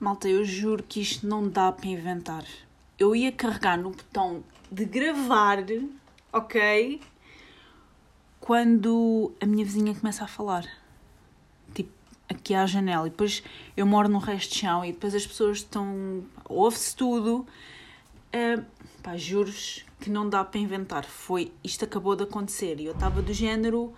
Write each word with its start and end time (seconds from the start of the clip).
Malta, 0.00 0.28
eu 0.28 0.44
juro 0.44 0.84
que 0.84 1.00
isto 1.00 1.26
não 1.26 1.48
dá 1.48 1.72
para 1.72 1.88
inventar. 1.88 2.44
Eu 2.96 3.16
ia 3.16 3.32
carregar 3.32 3.76
no 3.76 3.90
botão 3.90 4.44
de 4.70 4.84
gravar, 4.84 5.58
ok? 6.32 7.00
Quando 8.38 9.32
a 9.40 9.46
minha 9.46 9.64
vizinha 9.64 9.92
começa 9.92 10.22
a 10.22 10.28
falar. 10.28 10.64
Tipo, 11.74 11.90
aqui 12.28 12.54
à 12.54 12.64
janela. 12.64 13.08
E 13.08 13.10
depois 13.10 13.42
eu 13.76 13.84
moro 13.84 14.08
no 14.08 14.18
resto 14.18 14.52
de 14.52 14.60
chão 14.60 14.84
e 14.84 14.92
depois 14.92 15.16
as 15.16 15.26
pessoas 15.26 15.58
estão. 15.58 16.22
ouve-se 16.48 16.94
tudo. 16.94 17.44
Uh, 18.32 18.64
pá, 19.02 19.16
juro-vos 19.16 19.84
que 19.98 20.10
não 20.10 20.28
dá 20.28 20.44
para 20.44 20.60
inventar. 20.60 21.04
Foi. 21.04 21.50
Isto 21.64 21.86
acabou 21.86 22.14
de 22.14 22.22
acontecer 22.22 22.78
e 22.78 22.86
eu 22.86 22.92
estava 22.92 23.20
do 23.20 23.32
género. 23.32 23.92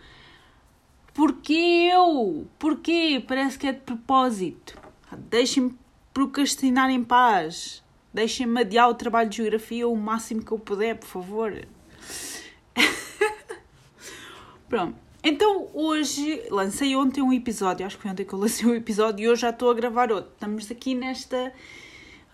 Porquê 1.12 1.90
eu? 1.92 2.46
Porquê? 2.58 3.22
Parece 3.28 3.58
que 3.58 3.66
é 3.66 3.72
de 3.72 3.80
propósito. 3.80 4.80
Deixem-me 5.28 5.76
procrastinar 6.20 6.90
em 6.90 7.02
paz. 7.02 7.82
Deixem-me 8.12 8.60
adiar 8.60 8.90
o 8.90 8.94
trabalho 8.94 9.30
de 9.30 9.38
geografia 9.38 9.88
o 9.88 9.96
máximo 9.96 10.44
que 10.44 10.52
eu 10.52 10.58
puder, 10.58 10.98
por 10.98 11.06
favor. 11.06 11.66
Pronto. 14.68 14.98
Então 15.24 15.70
hoje 15.72 16.42
lancei 16.50 16.94
ontem 16.94 17.22
um 17.22 17.32
episódio, 17.32 17.86
acho 17.86 17.96
que 17.96 18.02
foi 18.02 18.10
ontem 18.10 18.24
que 18.24 18.32
eu 18.32 18.38
lancei 18.38 18.66
um 18.66 18.74
episódio 18.74 19.24
e 19.24 19.28
hoje 19.28 19.42
já 19.42 19.50
estou 19.50 19.70
a 19.70 19.74
gravar 19.74 20.12
outro. 20.12 20.30
Estamos 20.32 20.70
aqui 20.70 20.94
nesta. 20.94 21.52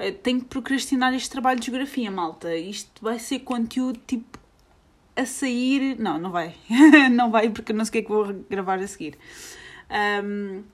Eh, 0.00 0.10
tenho 0.10 0.41
que 0.41 0.46
procrastinar 0.46 1.14
este 1.14 1.30
trabalho 1.30 1.60
de 1.60 1.66
geografia, 1.66 2.10
malta. 2.10 2.56
Isto 2.56 3.02
vai 3.02 3.20
ser 3.20 3.41
conteúdo 3.41 4.00
tipo 4.05 4.38
a 5.14 5.24
sair. 5.24 5.96
Não, 5.98 6.18
não 6.18 6.32
vai. 6.32 6.56
não 7.12 7.30
vai 7.30 7.50
porque 7.50 7.72
não 7.72 7.84
sei 7.84 7.91
o 7.91 7.92
que 7.92 7.98
é 7.98 8.02
que 8.02 8.08
vou 8.08 8.44
gravar 8.50 8.80
a 8.80 8.86
seguir. 8.86 9.16
Um, 10.24 10.64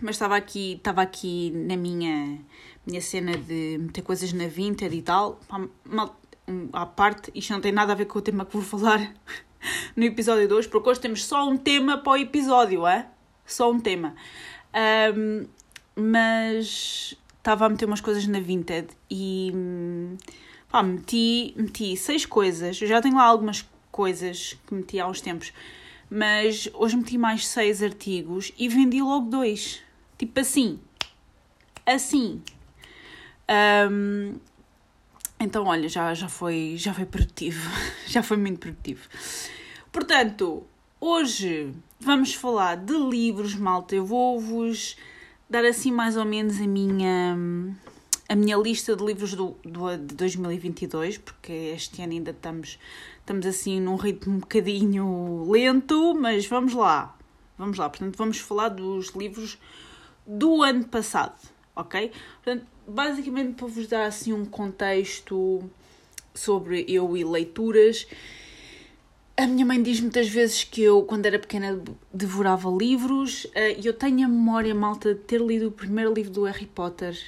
mas 0.00 0.16
estava 0.16 0.36
aqui, 0.36 0.74
estava 0.74 1.02
aqui 1.02 1.50
na 1.50 1.76
minha, 1.76 2.38
minha 2.86 3.00
cena 3.00 3.36
de 3.36 3.78
meter 3.78 4.02
coisas 4.02 4.32
na 4.32 4.46
Vinted 4.46 4.94
e 4.94 5.02
tal. 5.02 5.40
Mal, 5.84 6.18
à 6.72 6.86
parte, 6.86 7.30
isto 7.34 7.52
não 7.52 7.60
tem 7.60 7.72
nada 7.72 7.92
a 7.92 7.96
ver 7.96 8.06
com 8.06 8.18
o 8.18 8.22
tema 8.22 8.44
que 8.44 8.52
vou 8.52 8.62
falar 8.62 9.14
no 9.96 10.04
episódio 10.04 10.48
2, 10.48 10.66
porque 10.66 10.88
hoje 10.88 11.00
temos 11.00 11.24
só 11.24 11.48
um 11.48 11.56
tema 11.56 11.98
para 11.98 12.12
o 12.12 12.16
episódio, 12.16 12.86
é? 12.86 13.08
Só 13.46 13.70
um 13.70 13.80
tema. 13.80 14.14
Um, 15.16 15.46
mas 15.94 17.14
estava 17.36 17.66
a 17.66 17.68
meter 17.68 17.84
umas 17.84 18.00
coisas 18.00 18.26
na 18.26 18.40
Vinted 18.40 18.88
e 19.10 19.52
pá, 20.70 20.82
meti, 20.82 21.54
meti 21.56 21.96
seis 21.96 22.24
coisas. 22.24 22.80
Eu 22.80 22.88
já 22.88 23.00
tenho 23.02 23.16
lá 23.16 23.24
algumas 23.24 23.66
coisas 23.90 24.56
que 24.66 24.74
meti 24.74 24.98
há 24.98 25.06
uns 25.06 25.20
tempos, 25.20 25.52
mas 26.10 26.68
hoje 26.72 26.96
meti 26.96 27.18
mais 27.18 27.46
seis 27.46 27.82
artigos 27.82 28.52
e 28.58 28.68
vendi 28.68 29.02
logo 29.02 29.28
dois. 29.28 29.81
Tipo 30.22 30.38
assim. 30.38 30.78
Assim. 31.84 32.40
Um, 33.90 34.36
então, 35.40 35.66
olha, 35.66 35.88
já, 35.88 36.14
já, 36.14 36.28
foi, 36.28 36.74
já 36.76 36.94
foi 36.94 37.04
produtivo. 37.04 37.68
já 38.06 38.22
foi 38.22 38.36
muito 38.36 38.60
produtivo. 38.60 39.08
Portanto, 39.90 40.62
hoje 41.00 41.74
vamos 41.98 42.34
falar 42.34 42.76
de 42.76 42.92
livros, 42.92 43.56
malta. 43.56 43.96
Eu 43.96 44.06
vou-vos 44.06 44.96
dar 45.50 45.64
assim 45.64 45.90
mais 45.90 46.16
ou 46.16 46.24
menos 46.24 46.60
a 46.60 46.68
minha 46.68 47.36
a 48.28 48.36
minha 48.36 48.56
lista 48.56 48.94
de 48.94 49.04
livros 49.04 49.34
do, 49.34 49.56
do, 49.64 49.96
de 49.96 50.14
2022, 50.14 51.18
porque 51.18 51.52
este 51.74 52.00
ano 52.00 52.12
ainda 52.12 52.30
estamos, 52.30 52.78
estamos 53.18 53.44
assim 53.44 53.80
num 53.80 53.96
ritmo 53.96 54.36
um 54.36 54.38
bocadinho 54.38 55.50
lento, 55.50 56.14
mas 56.14 56.46
vamos 56.46 56.74
lá. 56.74 57.18
Vamos 57.58 57.76
lá, 57.76 57.90
portanto, 57.90 58.16
vamos 58.16 58.38
falar 58.38 58.68
dos 58.68 59.08
livros 59.16 59.58
do 60.26 60.62
ano 60.62 60.84
passado, 60.84 61.38
ok? 61.74 62.12
Portanto, 62.42 62.66
basicamente 62.86 63.54
para 63.54 63.66
vos 63.66 63.86
dar 63.86 64.06
assim 64.06 64.32
um 64.32 64.44
contexto 64.44 65.62
sobre 66.34 66.84
eu 66.88 67.16
e 67.16 67.24
leituras. 67.24 68.06
A 69.36 69.46
minha 69.46 69.64
mãe 69.64 69.82
diz 69.82 70.00
muitas 70.00 70.28
vezes 70.28 70.64
que 70.64 70.82
eu, 70.82 71.02
quando 71.02 71.26
era 71.26 71.38
pequena, 71.38 71.82
devorava 72.12 72.70
livros 72.70 73.46
eh, 73.54 73.78
e 73.80 73.86
eu 73.86 73.94
tenho 73.94 74.24
a 74.24 74.28
memória 74.28 74.74
malta 74.74 75.14
de 75.14 75.20
ter 75.20 75.40
lido 75.40 75.68
o 75.68 75.72
primeiro 75.72 76.12
livro 76.12 76.32
do 76.32 76.44
Harry 76.44 76.66
Potter 76.66 77.18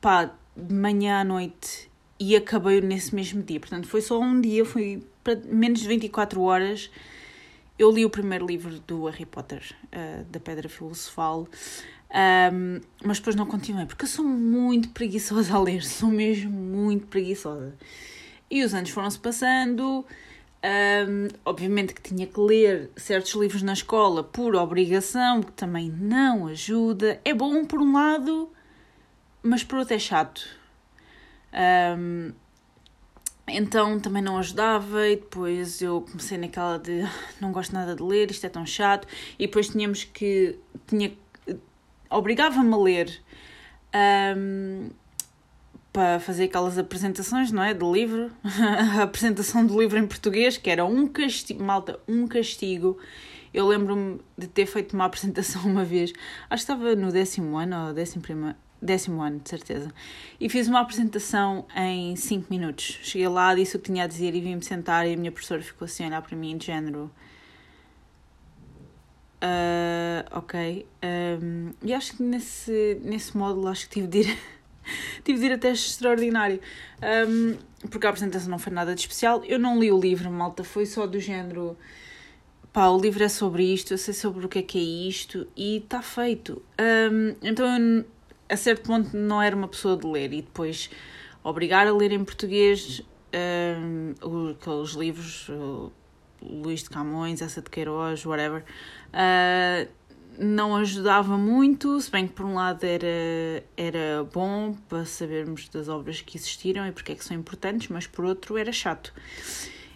pá, 0.00 0.32
de 0.56 0.74
manhã 0.74 1.20
à 1.20 1.24
noite 1.24 1.90
e 2.18 2.36
acabei 2.36 2.80
nesse 2.80 3.14
mesmo 3.14 3.42
dia. 3.42 3.58
Portanto, 3.60 3.88
foi 3.88 4.00
só 4.00 4.20
um 4.20 4.40
dia, 4.40 4.64
foi 4.64 5.02
para 5.22 5.36
menos 5.46 5.80
de 5.80 5.88
24 5.88 6.40
horas. 6.40 6.90
Eu 7.78 7.90
li 7.90 8.04
o 8.06 8.10
primeiro 8.10 8.46
livro 8.46 8.80
do 8.80 9.04
Harry 9.04 9.26
Potter, 9.26 9.62
uh, 9.86 10.24
da 10.24 10.40
Pedra 10.40 10.66
Filosofal, 10.66 11.46
um, 12.10 12.80
mas 13.04 13.18
depois 13.18 13.36
não 13.36 13.44
continuei, 13.44 13.84
porque 13.84 14.04
eu 14.04 14.08
sou 14.08 14.24
muito 14.24 14.88
preguiçosa 14.90 15.54
a 15.54 15.60
ler, 15.60 15.82
sou 15.82 16.08
mesmo 16.08 16.50
muito 16.50 17.06
preguiçosa. 17.06 17.74
E 18.50 18.64
os 18.64 18.72
anos 18.72 18.88
foram-se 18.88 19.18
passando, 19.18 20.06
um, 20.64 21.28
obviamente 21.44 21.92
que 21.92 22.00
tinha 22.00 22.26
que 22.26 22.40
ler 22.40 22.90
certos 22.96 23.34
livros 23.34 23.62
na 23.62 23.74
escola 23.74 24.24
por 24.24 24.54
obrigação, 24.54 25.42
que 25.42 25.52
também 25.52 25.90
não 25.90 26.46
ajuda. 26.46 27.20
É 27.24 27.34
bom 27.34 27.64
por 27.66 27.80
um 27.80 27.92
lado, 27.92 28.50
mas 29.42 29.62
por 29.62 29.78
outro 29.80 29.94
é 29.94 29.98
chato. 29.98 30.48
Um, 31.98 32.32
então 33.48 34.00
também 34.00 34.22
não 34.22 34.38
ajudava 34.38 35.06
e 35.08 35.16
depois 35.16 35.80
eu 35.80 36.00
comecei 36.02 36.36
naquela 36.36 36.78
de 36.78 37.02
não 37.40 37.52
gosto 37.52 37.72
nada 37.72 37.94
de 37.94 38.02
ler, 38.02 38.30
isto 38.30 38.44
é 38.44 38.48
tão 38.48 38.66
chato 38.66 39.06
e 39.38 39.46
depois 39.46 39.68
tínhamos 39.68 40.04
que 40.04 40.58
tinha 40.86 41.12
obrigava-me 42.10 42.72
a 42.72 42.76
ler 42.76 43.20
um, 44.36 44.90
para 45.92 46.20
fazer 46.20 46.44
aquelas 46.44 46.76
apresentações, 46.76 47.50
não 47.50 47.62
é, 47.62 47.72
do 47.72 47.90
livro, 47.92 48.30
a 48.98 49.02
apresentação 49.02 49.64
do 49.64 49.80
livro 49.80 49.98
em 49.98 50.06
português, 50.06 50.58
que 50.58 50.68
era 50.68 50.84
um 50.84 51.08
castigo, 51.08 51.64
malta, 51.64 51.98
um 52.06 52.26
castigo. 52.28 52.98
Eu 53.54 53.66
lembro-me 53.66 54.20
de 54.36 54.46
ter 54.46 54.66
feito 54.66 54.92
uma 54.92 55.06
apresentação 55.06 55.62
uma 55.62 55.84
vez, 55.84 56.12
acho 56.50 56.66
que 56.66 56.72
estava 56.72 56.94
no 56.94 57.10
décimo 57.10 57.56
ano 57.56 57.88
ou 57.88 57.94
décimo 57.94 58.22
primeiro, 58.22 58.56
décimo 58.80 59.22
ano, 59.22 59.40
de 59.40 59.48
certeza. 59.48 59.92
E 60.40 60.48
fiz 60.48 60.68
uma 60.68 60.80
apresentação 60.80 61.66
em 61.74 62.14
5 62.14 62.46
minutos. 62.50 62.98
Cheguei 63.02 63.28
lá, 63.28 63.54
disse 63.54 63.76
o 63.76 63.78
que 63.78 63.90
tinha 63.90 64.04
a 64.04 64.06
dizer 64.06 64.34
e 64.34 64.40
vim-me 64.40 64.62
sentar 64.62 65.06
e 65.08 65.14
a 65.14 65.16
minha 65.16 65.32
professora 65.32 65.62
ficou 65.62 65.86
assim 65.86 66.04
a 66.04 66.08
olhar 66.08 66.22
para 66.22 66.36
mim 66.36 66.56
de 66.56 66.66
género. 66.66 67.10
Uh, 69.36 70.38
ok. 70.38 70.86
Um, 71.42 71.72
e 71.82 71.92
acho 71.92 72.16
que 72.16 72.22
nesse, 72.22 73.00
nesse 73.02 73.36
módulo 73.36 73.68
acho 73.68 73.88
que 73.88 73.94
tive 73.94 74.06
de 74.06 74.18
ir. 74.20 74.38
tive 75.24 75.38
de 75.38 75.46
ir 75.46 75.52
a 75.52 75.58
teste 75.58 75.90
extraordinário. 75.90 76.60
Um, 77.28 77.56
porque 77.90 78.06
a 78.06 78.10
apresentação 78.10 78.50
não 78.50 78.58
foi 78.58 78.72
nada 78.72 78.94
de 78.94 79.00
especial. 79.00 79.44
Eu 79.44 79.58
não 79.58 79.78
li 79.78 79.90
o 79.92 79.98
livro, 79.98 80.30
malta, 80.30 80.64
foi 80.64 80.86
só 80.86 81.06
do 81.06 81.20
género. 81.20 81.76
Pá, 82.72 82.88
o 82.88 83.00
livro 83.00 83.24
é 83.24 83.28
sobre 83.28 83.62
isto, 83.72 83.94
eu 83.94 83.98
sei 83.98 84.12
sobre 84.12 84.44
o 84.44 84.48
que 84.50 84.58
é 84.58 84.62
que 84.62 84.78
é 84.78 85.08
isto 85.08 85.46
e 85.56 85.78
está 85.78 86.02
feito. 86.02 86.62
Um, 86.78 87.34
então 87.42 87.66
eu 87.66 88.04
a 88.48 88.56
certo 88.56 88.86
ponto 88.86 89.16
não 89.16 89.40
era 89.40 89.54
uma 89.54 89.68
pessoa 89.68 89.96
de 89.96 90.06
ler 90.06 90.32
e 90.32 90.42
depois 90.42 90.90
obrigar 91.42 91.86
a 91.86 91.92
ler 91.92 92.12
em 92.12 92.24
português 92.24 93.02
um, 93.34 94.50
aqueles 94.50 94.90
livros, 94.90 95.48
uh, 95.48 95.92
Luís 96.42 96.82
de 96.82 96.90
Camões, 96.90 97.42
essa 97.42 97.60
de 97.60 97.70
Queiroz, 97.70 98.24
whatever, 98.24 98.64
uh, 99.12 99.88
não 100.38 100.76
ajudava 100.76 101.36
muito, 101.36 102.00
se 102.00 102.10
bem 102.10 102.26
que 102.26 102.34
por 102.34 102.44
um 102.44 102.54
lado 102.54 102.84
era, 102.84 103.64
era 103.76 104.24
bom 104.32 104.74
para 104.88 105.04
sabermos 105.04 105.68
das 105.68 105.88
obras 105.88 106.20
que 106.20 106.36
existiram 106.36 106.86
e 106.86 106.92
porque 106.92 107.12
é 107.12 107.14
que 107.14 107.24
são 107.24 107.36
importantes, 107.36 107.88
mas 107.88 108.06
por 108.06 108.24
outro 108.24 108.56
era 108.56 108.72
chato. 108.72 109.12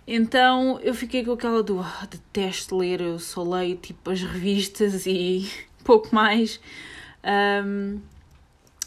Então 0.06 0.81
eu 0.81 0.94
fiquei 0.94 1.25
com 1.25 1.33
aquela 1.33 1.62
do 1.62 1.78
oh, 1.78 2.06
detesto 2.06 2.77
ler, 2.77 3.00
eu 3.00 3.19
só 3.19 3.43
leio 3.43 3.77
tipo 3.77 4.10
as 4.10 4.22
revistas 4.22 5.06
e 5.06 5.49
pouco 5.84 6.15
mais. 6.15 6.60
Um, 7.22 8.00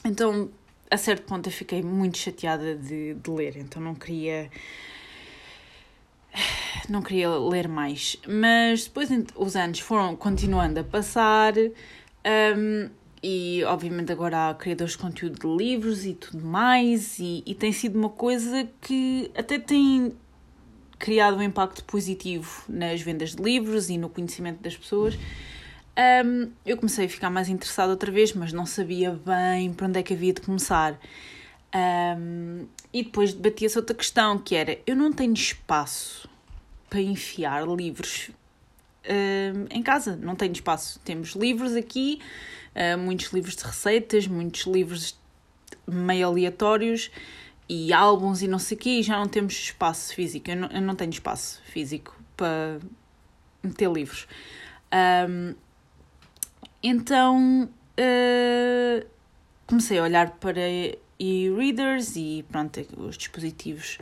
então, 0.06 0.50
a 0.90 0.98
certo 0.98 1.24
ponto, 1.24 1.48
eu 1.48 1.54
fiquei 1.54 1.82
muito 1.82 2.18
chateada 2.18 2.76
de, 2.76 3.16
de 3.16 3.32
ler, 3.32 3.58
então 3.58 3.82
não 3.82 3.96
queria. 3.96 4.50
Não 6.90 7.02
queria 7.02 7.30
ler 7.30 7.68
mais. 7.68 8.18
Mas 8.28 8.86
depois 8.86 9.10
os 9.36 9.56
anos 9.56 9.80
foram 9.80 10.16
continuando 10.16 10.80
a 10.80 10.84
passar. 10.84 11.54
Um, 11.56 12.90
e 13.24 13.64
obviamente 13.64 14.12
agora 14.12 14.50
há 14.50 14.54
criadores 14.54 14.94
de 14.94 14.98
conteúdo 14.98 15.40
de 15.40 15.64
livros 15.64 16.06
e 16.06 16.14
tudo 16.14 16.46
mais, 16.46 17.20
e, 17.20 17.42
e, 17.46 17.56
tem 17.56 17.72
sido 17.72 17.98
uma 17.98 18.10
coisa 18.10 18.68
que 18.82 19.32
até 19.34 19.58
tem 19.58 20.12
criado 21.00 21.38
um 21.38 21.42
impacto 21.42 21.86
positivo 21.86 22.64
nas 22.68 23.02
vendas 23.02 23.34
de 23.34 23.42
livros 23.42 23.90
e 23.90 23.98
no 23.98 24.10
conhecimento 24.10 24.62
das 24.62 24.76
pessoas 24.76 25.18
um, 26.26 26.52
eu 26.66 26.78
comecei 26.78 27.06
a 27.06 27.10
ficar 27.10 27.30
mais 27.30 27.50
interessada 27.50 27.92
outra 27.92 28.12
vez, 28.12 28.34
mas 28.34 28.52
não 28.52 28.66
sabia 28.66 29.12
bem 29.12 29.74
para 29.74 29.88
onde 29.88 30.00
é 30.00 30.04
que 30.04 30.14
havia 30.14 30.34
de 30.34 30.42
começar. 30.42 31.00
Um, 31.76 32.68
e 32.92 33.04
depois 33.04 33.34
debatia-se 33.34 33.78
outra 33.78 33.96
questão, 33.96 34.38
que 34.38 34.56
era, 34.56 34.80
eu 34.86 34.96
não 34.96 35.12
tenho 35.12 35.34
espaço 35.34 36.30
para 36.90 37.02
enfiar 37.02 37.68
livros 37.68 38.30
um, 39.10 39.66
em 39.70 39.82
casa, 39.82 40.16
não 40.16 40.36
tenho 40.36 40.54
espaço. 40.54 41.00
Temos 41.04 41.32
livros 41.32 41.76
aqui 41.76 42.20
uh, 42.76 42.98
muitos 42.98 43.32
livros 43.34 43.56
de 43.56 43.64
receitas, 43.64 44.28
muitos 44.28 44.66
livros 44.66 45.20
meio 45.88 46.28
aleatórios 46.28 47.12
e 47.68 47.92
álbuns 47.92 48.42
e 48.42 48.48
não 48.48 48.60
sei 48.60 48.78
o 48.78 48.80
quê, 48.80 48.90
e 49.00 49.04
já 49.04 49.18
não 49.18 49.28
temos 49.28 49.54
espaço 49.54 50.14
físico. 50.14 50.50
Eu 50.50 50.56
não, 50.56 50.68
eu 50.70 50.82
não 50.82 50.96
tenho 50.96 51.12
espaço 51.12 51.62
físico 51.66 52.16
para 52.38 52.80
meter 53.64 53.92
livros. 53.92 54.28
Um, 55.30 55.56
então 56.84 57.70
uh, 57.98 59.08
comecei 59.66 59.98
a 60.00 60.04
olhar 60.04 60.32
para 60.32 60.60
e-readers 61.20 62.16
e 62.16 62.46
pronto, 62.52 62.86
os 62.98 63.18
dispositivos 63.18 63.98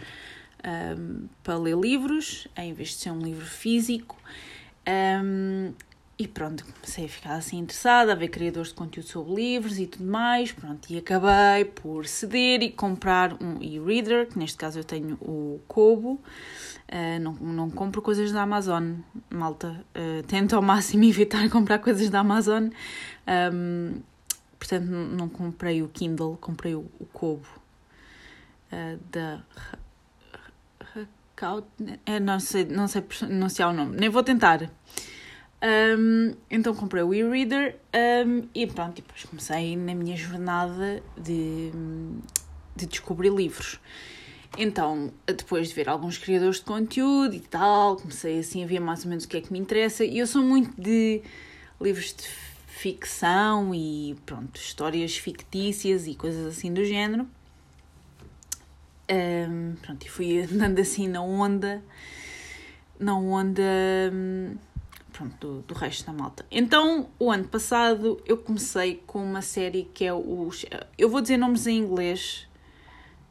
um, 0.65 1.27
para 1.43 1.57
ler 1.57 1.77
livros, 1.77 2.47
em 2.57 2.73
vez 2.73 2.89
de 2.89 2.95
ser 2.95 3.11
um 3.11 3.19
livro 3.19 3.45
físico. 3.45 4.17
Um, 5.23 5.73
e 6.21 6.27
pronto, 6.27 6.63
comecei 6.63 7.05
a 7.05 7.09
ficar 7.09 7.33
assim 7.33 7.57
interessada, 7.57 8.11
a 8.11 8.15
ver 8.15 8.27
criadores 8.27 8.69
de 8.69 8.75
conteúdo 8.75 9.07
sobre 9.07 9.33
livros 9.33 9.79
e 9.79 9.87
tudo 9.87 10.05
mais. 10.05 10.51
Pronto, 10.51 10.87
e 10.87 10.95
acabei 10.99 11.65
por 11.65 12.05
ceder 12.05 12.61
e 12.61 12.69
comprar 12.69 13.33
um 13.41 13.59
e-reader, 13.59 14.27
que 14.27 14.37
neste 14.37 14.55
caso 14.55 14.77
eu 14.77 14.83
tenho 14.83 15.15
o 15.15 15.59
Kobo. 15.67 16.21
Uh, 16.87 17.19
não, 17.19 17.33
não 17.33 17.69
compro 17.71 18.03
coisas 18.03 18.31
da 18.31 18.43
Amazon, 18.43 18.97
malta. 19.31 19.83
Uh, 19.95 20.21
tento 20.27 20.55
ao 20.55 20.61
máximo 20.61 21.05
evitar 21.05 21.49
comprar 21.49 21.79
coisas 21.79 22.07
da 22.11 22.19
Amazon. 22.19 22.69
Um, 23.51 23.99
portanto, 24.59 24.85
não 24.85 25.27
comprei 25.27 25.81
o 25.81 25.87
Kindle, 25.87 26.37
comprei 26.39 26.75
o, 26.75 26.85
o 26.99 27.05
Kobo 27.05 27.47
uh, 28.71 28.99
da 29.11 29.41
Rakout. 30.93 31.67
Não 32.21 32.39
sei, 32.39 32.65
não 32.65 32.87
sei 32.87 33.01
pronunciar 33.01 33.71
o 33.71 33.73
nome, 33.73 33.97
nem 33.97 34.07
vou 34.07 34.21
tentar. 34.21 34.69
Um, 35.63 36.33
então 36.49 36.73
comprei 36.73 37.03
o 37.03 37.13
e-reader 37.13 37.77
um, 38.25 38.47
e 38.53 38.65
pronto, 38.65 38.95
depois 38.95 39.23
comecei 39.25 39.77
na 39.77 39.93
minha 39.93 40.17
jornada 40.17 41.03
de, 41.15 41.71
de 42.75 42.87
descobrir 42.87 43.29
livros. 43.29 43.79
Então, 44.57 45.13
depois 45.25 45.69
de 45.69 45.75
ver 45.75 45.87
alguns 45.87 46.17
criadores 46.17 46.57
de 46.57 46.63
conteúdo 46.63 47.35
e 47.35 47.39
tal, 47.39 47.95
comecei 47.95 48.39
assim 48.39 48.63
a 48.63 48.67
ver 48.67 48.79
mais 48.79 49.03
ou 49.03 49.09
menos 49.09 49.23
o 49.23 49.27
que 49.27 49.37
é 49.37 49.41
que 49.41 49.53
me 49.53 49.59
interessa. 49.59 50.03
E 50.03 50.17
eu 50.17 50.27
sou 50.27 50.41
muito 50.41 50.81
de 50.81 51.21
livros 51.79 52.13
de 52.13 52.27
ficção 52.67 53.73
e 53.73 54.17
pronto, 54.25 54.59
histórias 54.59 55.15
fictícias 55.15 56.07
e 56.07 56.15
coisas 56.15 56.47
assim 56.47 56.73
do 56.73 56.83
género. 56.83 57.27
Um, 59.09 59.75
pronto, 59.81 60.05
e 60.05 60.09
fui 60.09 60.41
andando 60.41 60.79
assim 60.79 61.07
na 61.07 61.21
onda, 61.21 61.83
na 62.99 63.15
onda 63.15 63.61
pronto, 65.21 65.35
do, 65.39 65.61
do 65.61 65.73
resto 65.73 66.05
da 66.05 66.13
malta. 66.13 66.45
Então, 66.49 67.09
o 67.19 67.31
ano 67.31 67.47
passado 67.47 68.21
eu 68.25 68.37
comecei 68.37 69.01
com 69.05 69.23
uma 69.23 69.41
série 69.41 69.87
que 69.93 70.05
é 70.05 70.13
o. 70.13 70.49
Eu 70.97 71.09
vou 71.09 71.21
dizer 71.21 71.37
nomes 71.37 71.67
em 71.67 71.77
inglês, 71.77 72.47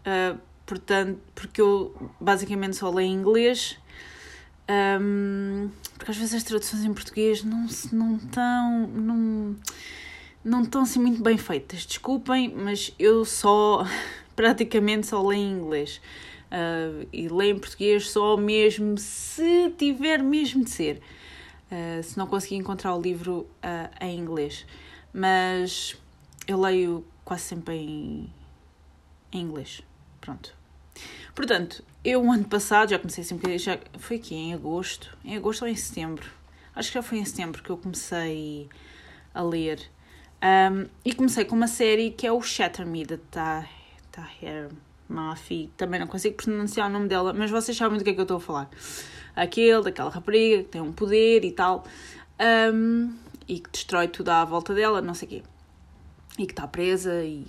uh, 0.07 0.39
portanto, 0.65 1.19
porque 1.35 1.61
eu 1.61 2.11
basicamente 2.21 2.77
só 2.77 2.91
leio 2.91 3.09
em 3.09 3.15
inglês. 3.15 3.79
Um, 5.01 5.69
porque 5.99 6.13
às 6.13 6.17
vezes 6.17 6.35
as 6.35 6.43
traduções 6.45 6.85
em 6.85 6.95
português 6.95 7.43
não 7.43 7.67
não 7.93 8.17
estão 8.17 8.87
não, 8.87 9.57
não 10.45 10.63
estão 10.63 10.83
assim 10.83 11.01
muito 11.01 11.23
bem 11.23 11.37
feitas. 11.37 11.85
Desculpem, 11.85 12.55
mas 12.55 12.95
eu 12.99 13.25
só 13.25 13.85
praticamente 14.37 15.09
só 15.09 15.27
leio 15.27 15.43
em 15.43 15.53
inglês. 15.53 16.01
Uh, 16.53 17.07
e 17.13 17.29
leio 17.29 17.57
em 17.57 17.59
português 17.61 18.11
só 18.11 18.37
mesmo 18.37 18.99
se 18.99 19.71
tiver 19.77 20.23
mesmo 20.23 20.65
de 20.65 20.71
ser. 20.71 21.01
Uh, 21.71 22.03
se 22.03 22.19
não 22.19 22.27
conseguir 22.27 22.57
encontrar 22.57 22.95
o 22.95 23.01
livro 23.01 23.47
uh, 23.63 24.05
em 24.05 24.19
inglês. 24.19 24.67
Mas 25.13 25.97
eu 26.47 26.61
leio 26.61 27.05
quase 27.25 27.45
sempre 27.45 27.77
em, 27.77 28.33
em 29.33 29.41
inglês. 29.41 29.83
Pronto. 30.21 30.55
Portanto, 31.35 31.85
eu 32.05 32.31
ano 32.31 32.45
passado 32.45 32.91
já 32.91 32.99
comecei 32.99 33.23
sempre. 33.23 33.57
Já, 33.59 33.79
foi 33.99 34.17
aqui 34.17 34.35
em 34.35 34.53
agosto. 34.53 35.17
Em 35.25 35.37
agosto 35.37 35.63
ou 35.63 35.69
em 35.69 35.77
setembro? 35.77 36.29
Acho 36.75 36.89
que 36.89 36.95
já 36.95 37.03
foi 37.03 37.19
em 37.19 37.25
setembro 37.25 37.63
que 37.63 37.71
eu 37.71 37.77
comecei 37.77 38.69
a 39.33 39.43
ler. 39.43 39.81
Um, 40.43 40.89
e 41.05 41.15
comecei 41.15 41.45
com 41.45 41.55
uma 41.55 41.69
série 41.69 42.11
que 42.11 42.27
é 42.27 42.33
o 42.33 42.41
Shatter 42.41 42.87
Me, 42.87 43.05
da 43.05 43.19
Tahir 44.11 44.69
Mafi. 45.09 45.71
Também 45.77 46.01
não 46.01 46.07
consigo 46.07 46.37
pronunciar 46.37 46.89
o 46.89 46.93
nome 46.93 47.09
dela, 47.09 47.33
mas 47.33 47.51
vocês 47.51 47.77
sabem 47.77 47.99
do 47.99 48.05
que 48.05 48.11
é 48.11 48.15
que 48.15 48.21
eu 48.21 48.25
estou 48.25 48.39
a 48.39 48.41
falar 48.41 48.71
aquele, 49.35 49.83
daquela 49.83 50.11
rapariga 50.11 50.65
que 50.65 50.71
tem 50.71 50.81
um 50.81 50.93
poder 50.93 51.45
e 51.45 51.53
tal, 51.53 51.85
um, 52.73 53.15
e 53.49 53.59
que 53.61 53.71
destrói 53.71 54.09
tudo 54.09 54.31
à 54.31 54.45
volta 54.45 54.75
dela, 54.75 55.01
não 55.01 55.15
sei 55.15 55.27
o 55.27 55.31
quê. 55.31 55.43
E 56.39 56.47
que 56.47 56.53
está 56.53 56.67
presa 56.67 57.23
e... 57.25 57.47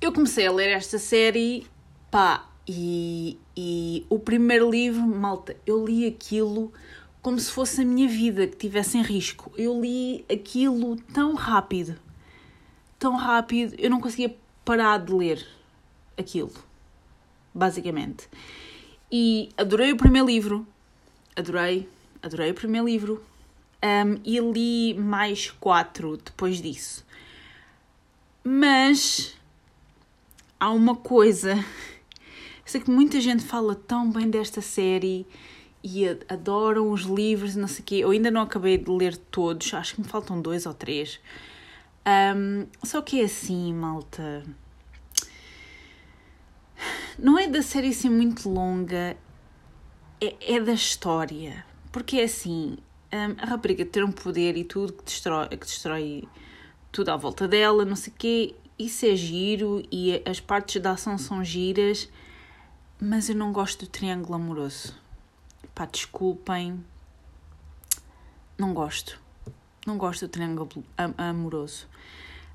Eu 0.00 0.12
comecei 0.12 0.46
a 0.46 0.52
ler 0.52 0.70
esta 0.70 0.98
série, 0.98 1.66
pá, 2.10 2.46
e, 2.66 3.38
e 3.56 4.06
o 4.08 4.18
primeiro 4.18 4.70
livro, 4.70 5.02
malta, 5.02 5.56
eu 5.66 5.84
li 5.84 6.06
aquilo 6.06 6.72
como 7.20 7.38
se 7.38 7.50
fosse 7.50 7.80
a 7.80 7.84
minha 7.84 8.06
vida 8.06 8.46
que 8.46 8.56
tivesse 8.56 8.98
em 8.98 9.02
risco. 9.02 9.50
Eu 9.56 9.80
li 9.80 10.24
aquilo 10.30 10.96
tão 11.14 11.34
rápido, 11.34 11.96
tão 12.98 13.16
rápido, 13.16 13.74
eu 13.78 13.88
não 13.88 14.00
conseguia 14.00 14.36
parar 14.64 14.98
de 14.98 15.12
ler 15.12 15.46
aquilo, 16.18 16.52
basicamente. 17.54 18.28
E 19.10 19.48
adorei 19.56 19.92
o 19.92 19.96
primeiro 19.96 20.26
livro, 20.26 20.66
adorei, 21.36 21.88
adorei 22.22 22.50
o 22.50 22.54
primeiro 22.54 22.86
livro. 22.86 23.24
Um, 23.82 24.18
e 24.24 24.38
li 24.40 24.94
mais 24.94 25.50
quatro 25.50 26.16
depois 26.16 26.62
disso. 26.62 27.04
Mas 28.42 29.36
há 30.58 30.70
uma 30.70 30.96
coisa. 30.96 31.62
sei 32.64 32.80
que 32.80 32.90
muita 32.90 33.20
gente 33.20 33.44
fala 33.44 33.74
tão 33.74 34.10
bem 34.10 34.30
desta 34.30 34.62
série 34.62 35.26
e 35.82 36.06
adoram 36.30 36.90
os 36.90 37.02
livros, 37.02 37.54
não 37.54 37.68
sei 37.68 37.80
o 37.80 37.84
quê. 37.84 37.94
Eu 37.96 38.10
ainda 38.10 38.30
não 38.30 38.40
acabei 38.40 38.78
de 38.78 38.90
ler 38.90 39.16
todos, 39.16 39.74
acho 39.74 39.96
que 39.96 40.00
me 40.00 40.08
faltam 40.08 40.40
dois 40.40 40.64
ou 40.64 40.72
três. 40.72 41.20
Um, 42.06 42.66
só 42.82 43.02
que 43.02 43.20
é 43.20 43.24
assim, 43.24 43.72
malta. 43.74 44.42
Não 47.18 47.38
é 47.38 47.46
da 47.46 47.62
série 47.62 47.90
assim 47.90 48.08
muito 48.08 48.48
longa, 48.48 49.16
é, 50.26 50.54
é 50.54 50.60
da 50.60 50.72
história. 50.72 51.64
Porque 51.92 52.18
é 52.18 52.24
assim, 52.24 52.76
hum, 53.12 53.36
a 53.38 53.46
rapariga 53.46 53.84
ter 53.84 54.04
um 54.04 54.12
poder 54.12 54.56
e 54.56 54.64
tudo 54.64 54.92
que 54.92 55.04
destrói, 55.04 55.48
que 55.48 55.66
destrói 55.66 56.28
tudo 56.90 57.10
à 57.10 57.16
volta 57.16 57.48
dela, 57.48 57.84
não 57.84 57.96
sei 57.96 58.12
o 58.12 58.16
quê, 58.16 58.54
isso 58.78 59.06
é 59.06 59.14
giro 59.14 59.82
e 59.90 60.22
as 60.26 60.40
partes 60.40 60.80
da 60.80 60.92
ação 60.92 61.16
são 61.18 61.44
giras, 61.44 62.08
mas 63.00 63.28
eu 63.28 63.36
não 63.36 63.52
gosto 63.52 63.84
do 63.84 63.90
triângulo 63.90 64.34
amoroso. 64.34 64.94
Pá, 65.74 65.86
desculpem, 65.86 66.84
não 68.56 68.72
gosto. 68.72 69.20
Não 69.86 69.98
gosto 69.98 70.26
do 70.26 70.30
triângulo 70.30 70.68
amoroso. 71.18 71.86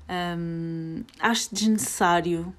Um, 0.08 1.04
acho 1.18 1.54
desnecessário. 1.54 2.54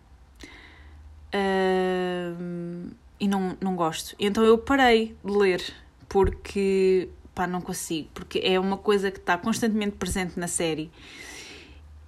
Um, 1.34 2.92
e 3.22 3.28
não, 3.28 3.56
não 3.62 3.76
gosto. 3.76 4.16
Então 4.20 4.44
eu 4.44 4.58
parei 4.58 5.16
de 5.24 5.32
ler 5.32 5.64
porque 6.10 7.08
pá, 7.36 7.46
não 7.46 7.62
consigo, 7.62 8.10
porque 8.16 8.40
é 8.40 8.60
uma 8.60 8.78
coisa 8.78 9.12
que 9.12 9.20
está 9.20 9.38
constantemente 9.38 9.96
presente 9.96 10.40
na 10.40 10.48
série 10.48 10.92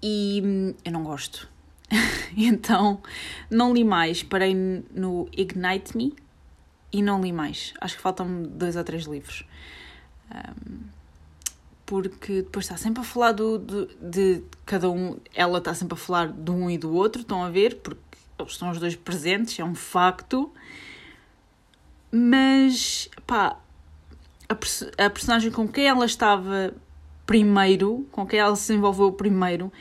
e 0.01 0.41
hum, 0.43 0.73
eu 0.83 0.91
não 0.91 1.03
gosto. 1.03 1.47
então 2.35 2.99
não 3.49 3.71
li 3.71 3.83
mais, 3.83 4.23
parei 4.23 4.55
no 4.55 5.29
Ignite 5.31 5.95
Me 5.95 6.15
e 6.91 7.01
não 7.03 7.21
li 7.21 7.31
mais. 7.31 7.75
Acho 7.79 7.95
que 7.95 8.01
faltam 8.01 8.43
dois 8.43 8.75
ou 8.75 8.83
três 8.83 9.03
livros. 9.05 9.45
Um, 10.33 10.79
porque 11.85 12.41
depois 12.41 12.65
está 12.65 12.75
sempre 12.75 13.01
a 13.01 13.03
falar 13.03 13.33
do, 13.33 13.59
do, 13.59 13.85
de 14.01 14.41
cada 14.65 14.89
um, 14.89 15.19
ela 15.35 15.59
está 15.59 15.75
sempre 15.75 15.93
a 15.93 15.97
falar 15.97 16.31
de 16.31 16.49
um 16.49 16.71
e 16.71 16.77
do 16.77 16.91
outro, 16.91 17.21
estão 17.21 17.43
a 17.43 17.49
ver, 17.49 17.81
porque 17.81 18.01
eles 18.39 18.53
estão 18.53 18.71
os 18.71 18.79
dois 18.79 18.95
presentes, 18.95 19.59
é 19.59 19.63
um 19.63 19.75
facto. 19.75 20.51
Mas, 22.15 23.09
pá, 23.25 23.57
a, 24.47 24.53
a 25.05 25.09
personagem 25.09 25.49
com 25.49 25.67
quem 25.67 25.87
ela 25.87 26.05
estava 26.05 26.71
primeiro, 27.25 28.05
com 28.11 28.23
quem 28.23 28.39
ela 28.39 28.55
se 28.55 28.71
envolveu 28.71 29.11
primeiro, 29.11 29.73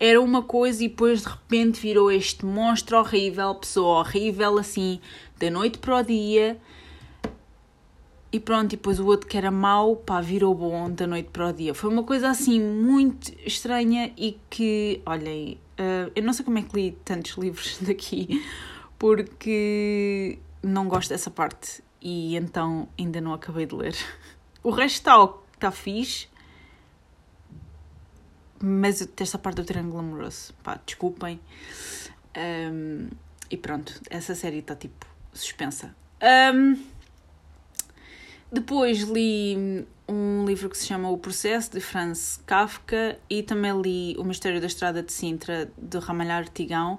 era 0.00 0.20
uma 0.20 0.42
coisa 0.42 0.82
e 0.82 0.88
depois 0.88 1.22
de 1.22 1.28
repente 1.28 1.80
virou 1.80 2.10
este 2.10 2.44
monstro 2.44 2.98
horrível, 2.98 3.54
pessoa 3.54 4.00
horrível, 4.00 4.58
assim, 4.58 5.00
da 5.38 5.48
noite 5.48 5.78
para 5.78 5.98
o 5.98 6.02
dia. 6.02 6.58
E 8.32 8.40
pronto, 8.40 8.72
e 8.72 8.76
depois 8.76 8.98
o 8.98 9.06
outro 9.06 9.28
que 9.28 9.36
era 9.36 9.52
mau, 9.52 9.94
pá, 9.94 10.20
virou 10.20 10.52
bom 10.56 10.90
da 10.90 11.06
noite 11.06 11.30
para 11.32 11.50
o 11.50 11.52
dia. 11.52 11.72
Foi 11.72 11.88
uma 11.88 12.02
coisa 12.02 12.28
assim 12.28 12.60
muito 12.60 13.32
estranha 13.46 14.12
e 14.16 14.36
que, 14.50 15.00
olhem, 15.06 15.56
uh, 15.78 16.10
eu 16.16 16.22
não 16.24 16.32
sei 16.32 16.44
como 16.44 16.58
é 16.58 16.62
que 16.62 16.74
li 16.74 16.98
tantos 17.04 17.36
livros 17.38 17.78
daqui, 17.86 18.44
porque 18.98 20.40
não 20.66 20.88
gosto 20.88 21.08
dessa 21.10 21.30
parte 21.30 21.82
e 22.00 22.36
então 22.36 22.88
ainda 22.98 23.20
não 23.20 23.32
acabei 23.32 23.66
de 23.66 23.74
ler. 23.74 23.96
O 24.62 24.70
resto 24.70 24.96
está, 24.96 25.28
está 25.54 25.70
fixe. 25.70 26.28
mas 28.60 29.00
eu 29.00 29.06
detesto 29.06 29.36
a 29.36 29.40
parte 29.40 29.56
do 29.56 29.64
triângulo 29.64 30.00
amoroso. 30.00 30.52
Pá, 30.62 30.80
desculpem. 30.84 31.40
Um, 32.36 33.08
e 33.50 33.56
pronto, 33.56 34.00
essa 34.10 34.34
série 34.34 34.58
está 34.58 34.74
tipo 34.74 35.06
suspensa. 35.32 35.94
Um, 36.20 36.76
depois 38.50 39.02
li 39.02 39.86
um 40.08 40.44
livro 40.44 40.70
que 40.70 40.78
se 40.78 40.86
chama 40.86 41.10
O 41.10 41.18
Processo, 41.18 41.72
de 41.72 41.80
Franz 41.80 42.40
Kafka, 42.46 43.18
e 43.28 43.42
também 43.42 43.80
li 43.80 44.16
O 44.18 44.24
Mistério 44.24 44.60
da 44.60 44.66
Estrada 44.66 45.02
de 45.02 45.12
Sintra, 45.12 45.70
de 45.76 45.98
Ramalhar 45.98 46.38
Artigão. 46.38 46.98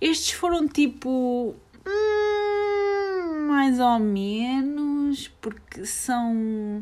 Estes 0.00 0.32
foram 0.32 0.66
tipo. 0.66 1.54
Mais 3.46 3.78
ou 3.78 3.98
menos, 3.98 5.28
porque 5.40 5.84
são. 5.86 6.80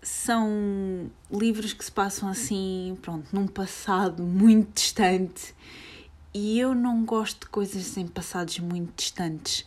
São 0.00 1.10
livros 1.30 1.72
que 1.72 1.84
se 1.84 1.92
passam 1.92 2.28
assim, 2.28 2.98
pronto, 3.00 3.28
num 3.32 3.46
passado 3.46 4.22
muito 4.22 4.74
distante. 4.74 5.54
E 6.34 6.58
eu 6.58 6.74
não 6.74 7.04
gosto 7.04 7.42
de 7.42 7.46
coisas 7.46 7.96
em 7.96 8.08
passados 8.08 8.58
muito 8.58 8.92
distantes. 8.96 9.64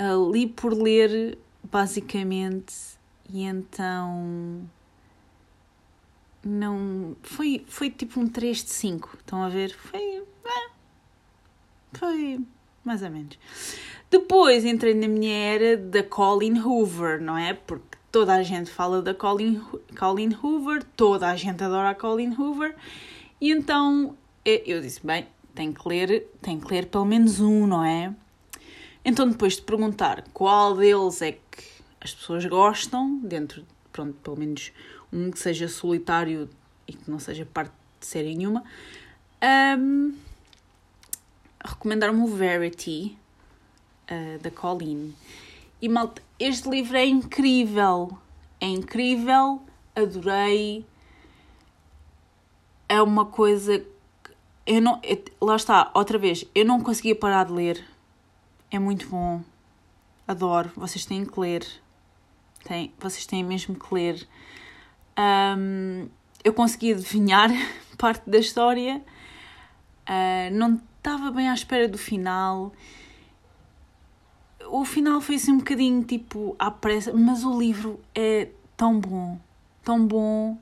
Uh, 0.00 0.32
li 0.32 0.48
por 0.48 0.72
ler, 0.72 1.38
basicamente, 1.62 2.74
e 3.28 3.44
então 3.44 4.68
não 6.44 7.16
foi 7.22 7.64
foi 7.68 7.90
tipo 7.90 8.20
um 8.20 8.28
3 8.28 8.64
de 8.64 8.70
5 8.70 9.18
estão 9.18 9.42
a 9.42 9.48
ver 9.48 9.74
foi 9.74 10.24
é, 10.44 10.70
foi 11.92 12.40
mais 12.88 13.02
ou 13.02 13.10
menos. 13.10 13.38
Depois 14.10 14.64
entrei 14.64 14.94
na 14.94 15.06
minha 15.06 15.36
era 15.36 15.76
da 15.76 16.02
Colin 16.02 16.58
Hoover 16.58 17.20
não 17.20 17.36
é? 17.36 17.54
Porque 17.54 17.98
toda 18.10 18.34
a 18.34 18.42
gente 18.42 18.70
fala 18.70 19.00
da 19.02 19.14
Colin 19.14 19.60
Colin 19.96 20.36
Hoover 20.42 20.82
toda 20.96 21.28
a 21.28 21.36
gente 21.36 21.62
adora 21.62 21.90
a 21.90 21.94
Colin 21.94 22.34
Hoover. 22.36 22.74
E 23.40 23.52
então 23.52 24.16
eu 24.44 24.80
disse 24.80 25.06
bem 25.06 25.26
tem 25.54 25.72
que 25.72 25.88
ler 25.88 26.26
tem 26.40 26.58
que 26.58 26.72
ler 26.72 26.86
pelo 26.86 27.04
menos 27.04 27.38
um 27.38 27.66
não 27.66 27.84
é? 27.84 28.12
Então 29.04 29.28
depois 29.28 29.56
de 29.56 29.62
perguntar 29.62 30.24
qual 30.32 30.74
deles 30.74 31.22
é 31.22 31.32
que 31.32 31.68
as 32.00 32.14
pessoas 32.14 32.44
gostam, 32.46 33.18
dentro, 33.18 33.64
pronto, 33.92 34.14
pelo 34.22 34.38
menos 34.38 34.72
um 35.12 35.30
que 35.30 35.38
seja 35.38 35.68
solitário 35.68 36.48
e 36.86 36.92
que 36.92 37.10
não 37.10 37.18
seja 37.18 37.44
parte 37.44 37.72
de 38.00 38.06
série 38.06 38.34
nenhuma. 38.34 38.64
Um, 39.78 40.14
Recomendar-me 41.68 42.22
o 42.22 42.26
Verity, 42.26 43.18
uh, 44.10 44.38
da 44.38 44.50
Colleen. 44.50 45.14
E 45.82 45.88
malta, 45.88 46.22
este 46.38 46.66
livro 46.68 46.96
é 46.96 47.04
incrível. 47.04 48.16
É 48.58 48.66
incrível, 48.66 49.60
adorei. 49.94 50.86
É 52.88 53.02
uma 53.02 53.26
coisa. 53.26 53.84
Eu 54.66 54.80
não, 54.80 54.98
eu, 55.02 55.22
lá 55.42 55.56
está, 55.56 55.90
outra 55.94 56.16
vez, 56.16 56.44
eu 56.54 56.64
não 56.64 56.80
conseguia 56.80 57.14
parar 57.14 57.44
de 57.44 57.52
ler. 57.52 57.84
É 58.70 58.78
muito 58.78 59.06
bom. 59.08 59.42
Adoro. 60.26 60.72
Vocês 60.74 61.04
têm 61.04 61.26
que 61.26 61.38
ler. 61.38 61.66
Tem, 62.64 62.92
vocês 62.98 63.26
têm 63.26 63.44
mesmo 63.44 63.78
que 63.78 63.94
ler. 63.94 64.26
Um, 65.18 66.08
eu 66.42 66.54
consegui 66.54 66.94
adivinhar 66.94 67.50
parte 67.98 68.28
da 68.28 68.38
história. 68.38 69.02
Uh, 70.08 70.50
não 70.52 70.80
estava 70.98 71.30
bem 71.30 71.48
à 71.48 71.54
espera 71.54 71.88
do 71.88 71.96
final. 71.96 72.72
O 74.70 74.84
final 74.84 75.20
foi 75.20 75.36
assim 75.36 75.52
um 75.52 75.58
bocadinho 75.58 76.04
tipo 76.04 76.54
à 76.58 76.70
pressa, 76.70 77.12
mas 77.12 77.44
o 77.44 77.58
livro 77.58 78.00
é 78.14 78.50
tão 78.76 79.00
bom, 79.00 79.38
tão 79.82 80.06
bom. 80.06 80.58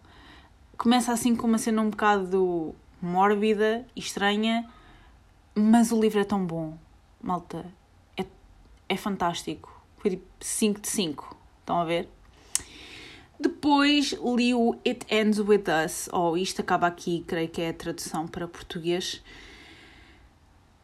Começa 0.79 1.13
assim 1.13 1.35
com 1.35 1.47
uma 1.47 1.59
cena 1.59 1.83
um 1.83 1.91
bocado 1.91 2.75
mórbida 3.03 3.87
e 3.97 4.01
estranha, 4.01 4.69
mas 5.55 5.91
o 5.91 6.01
livro 6.01 6.21
é 6.21 6.25
tão 6.25 6.47
bom. 6.47 6.77
Malta, 7.21 7.67
é, 8.17 8.25
é 8.89 8.97
fantástico. 8.97 9.83
Foi 9.97 10.13
tipo 10.13 10.25
5 10.41 10.81
de 10.81 10.89
5. 10.89 11.37
Estão 11.61 11.81
a 11.81 11.85
ver? 11.85 12.09
Depois 13.39 14.13
li 14.13 14.55
o 14.55 14.79
It 14.87 15.07
Ends 15.11 15.39
With 15.39 15.65
Us, 15.85 16.09
ou 16.13 16.39
Isto 16.39 16.63
Acaba 16.63 16.87
Aqui, 16.87 17.23
creio 17.27 17.49
que 17.49 17.61
é 17.61 17.69
a 17.71 17.75
tradução 17.75 18.27
para 18.27 18.49
português. 18.49 19.23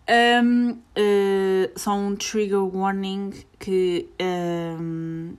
Um, 0.08 0.70
uh, 0.72 1.78
só 1.78 1.94
um 1.94 2.16
trigger 2.16 2.64
warning 2.64 3.32
que 3.58 4.08
um, 4.20 5.36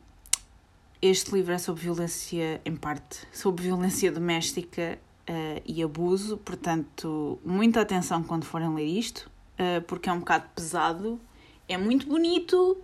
este 1.02 1.34
livro 1.34 1.54
é 1.54 1.58
sobre 1.58 1.84
violência, 1.84 2.62
em 2.64 2.76
parte, 2.76 3.28
sobre 3.34 3.64
violência 3.64 4.10
doméstica 4.10 4.98
uh, 5.30 5.62
e 5.66 5.84
abuso, 5.84 6.38
portanto, 6.38 7.38
muita 7.44 7.82
atenção 7.82 8.24
quando 8.24 8.46
forem 8.46 8.74
ler 8.74 8.86
isto, 8.86 9.30
uh, 9.60 9.82
porque 9.82 10.08
é 10.08 10.14
um 10.14 10.20
bocado 10.20 10.46
pesado, 10.56 11.20
é 11.68 11.78
muito 11.78 12.08
bonito, 12.08 12.78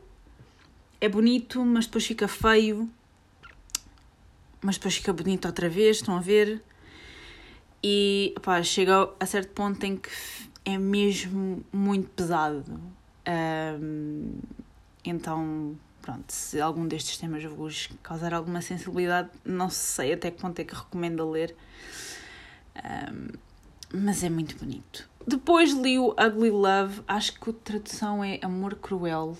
é 0.99 1.07
bonito, 1.07 1.63
mas 1.63 1.85
depois 1.85 2.05
fica 2.05 2.27
feio, 2.27 2.89
mas 4.61 4.75
depois 4.75 4.97
fica 4.97 5.13
bonito 5.13 5.45
outra 5.45 5.69
vez, 5.69 5.97
estão 5.97 6.17
a 6.17 6.19
ver? 6.19 6.61
E 7.81 8.35
pá, 8.41 8.61
chega 8.61 9.09
a 9.17 9.25
certo 9.25 9.53
ponto 9.53 9.81
em 9.85 9.95
que 9.95 10.09
é 10.73 10.77
mesmo 10.77 11.63
muito 11.71 12.09
pesado. 12.09 12.79
Um, 13.27 14.33
então, 15.03 15.77
pronto, 16.01 16.31
se 16.31 16.59
algum 16.59 16.87
destes 16.87 17.17
temas 17.17 17.43
vos 17.43 17.89
causar 18.01 18.33
alguma 18.33 18.61
sensibilidade, 18.61 19.29
não 19.45 19.69
sei 19.69 20.13
até 20.13 20.31
que 20.31 20.39
ponto 20.39 20.59
é 20.59 20.63
que 20.63 20.75
recomendo 20.75 21.29
ler. 21.29 21.55
Um, 22.77 23.27
mas 23.93 24.23
é 24.23 24.29
muito 24.29 24.57
bonito. 24.57 25.09
Depois 25.27 25.73
li 25.73 25.99
o 25.99 26.11
Ugly 26.11 26.49
Love, 26.49 27.01
acho 27.07 27.39
que 27.39 27.49
a 27.49 27.53
tradução 27.53 28.23
é 28.23 28.39
Amor 28.41 28.75
Cruel. 28.75 29.37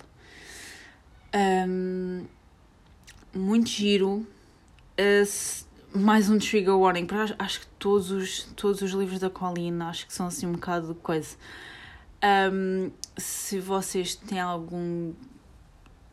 Um, 1.34 2.24
muito 3.34 3.68
giro. 3.68 4.26
Uh, 4.98 5.64
mais 5.94 6.30
um 6.30 6.38
trigger 6.38 6.78
warning, 6.78 7.06
porque 7.06 7.34
acho 7.38 7.60
que 7.60 7.66
todos 7.78 8.10
os, 8.10 8.44
todos 8.56 8.80
os 8.82 8.92
livros 8.92 9.18
da 9.18 9.28
Colleen 9.28 9.82
acho 9.82 10.06
que 10.06 10.12
são 10.12 10.26
assim 10.26 10.46
um 10.46 10.52
bocado 10.52 10.94
de 10.94 11.00
coisa. 11.00 11.36
Um, 12.52 12.90
se 13.16 13.58
vocês 13.58 14.14
têm 14.14 14.38
algum 14.38 15.12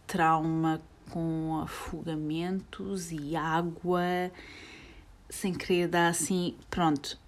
trauma 0.07 0.81
com 1.09 1.61
afogamentos 1.61 3.11
e 3.11 3.35
água, 3.35 4.31
sem 5.29 5.53
querer 5.53 5.87
dar 5.87 6.07
assim, 6.07 6.55
pronto, 6.69 7.19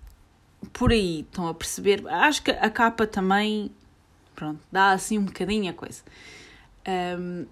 por 0.73 0.91
aí 0.91 1.21
estão 1.21 1.47
a 1.47 1.53
perceber. 1.53 2.07
Acho 2.07 2.41
que 2.43 2.51
a 2.51 2.69
capa 2.69 3.05
também, 3.05 3.71
pronto, 4.35 4.59
dá 4.71 4.91
assim 4.91 5.17
um 5.17 5.25
bocadinho 5.25 5.69
a 5.69 5.73
coisa. 5.73 6.01
Um, 6.87 7.45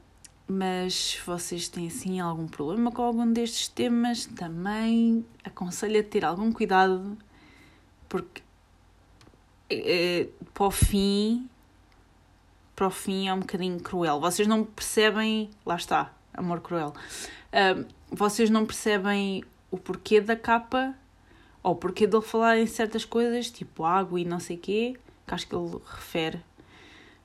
mas 0.48 0.94
se 0.94 1.22
vocês 1.22 1.68
têm 1.68 1.88
assim 1.88 2.20
algum 2.20 2.48
problema 2.48 2.92
com 2.92 3.02
algum 3.02 3.32
destes 3.32 3.68
temas, 3.68 4.26
também 4.26 5.26
aconselho 5.44 6.00
a 6.00 6.04
ter 6.04 6.24
algum 6.24 6.52
cuidado, 6.52 7.18
porque 8.08 8.42
é, 9.70 10.28
para 10.54 10.66
o 10.66 10.72
fim, 10.72 11.50
para 12.76 12.88
o 12.88 12.92
fim 12.92 13.28
é 13.28 13.34
um 13.34 13.40
bocadinho 13.40 13.80
cruel. 13.80 14.20
Vocês 14.22 14.48
não 14.48 14.64
percebem, 14.64 15.50
lá 15.66 15.76
está, 15.76 16.14
amor 16.34 16.62
cruel. 16.62 16.94
Uh, 17.48 17.86
vocês 18.10 18.50
não 18.50 18.66
percebem 18.66 19.44
o 19.70 19.78
porquê 19.78 20.22
da 20.22 20.36
capa 20.36 20.96
ou 21.62 21.74
o 21.74 21.76
porquê 21.76 22.08
dele 22.08 22.24
falar 22.24 22.58
em 22.58 22.66
certas 22.66 23.04
coisas, 23.04 23.52
tipo 23.52 23.84
água 23.84 24.20
e 24.20 24.24
não 24.24 24.40
sei 24.40 24.56
quê, 24.56 24.98
que 25.26 25.34
acho 25.34 25.48
que 25.48 25.56
ele 25.56 25.78
refere. 25.86 26.40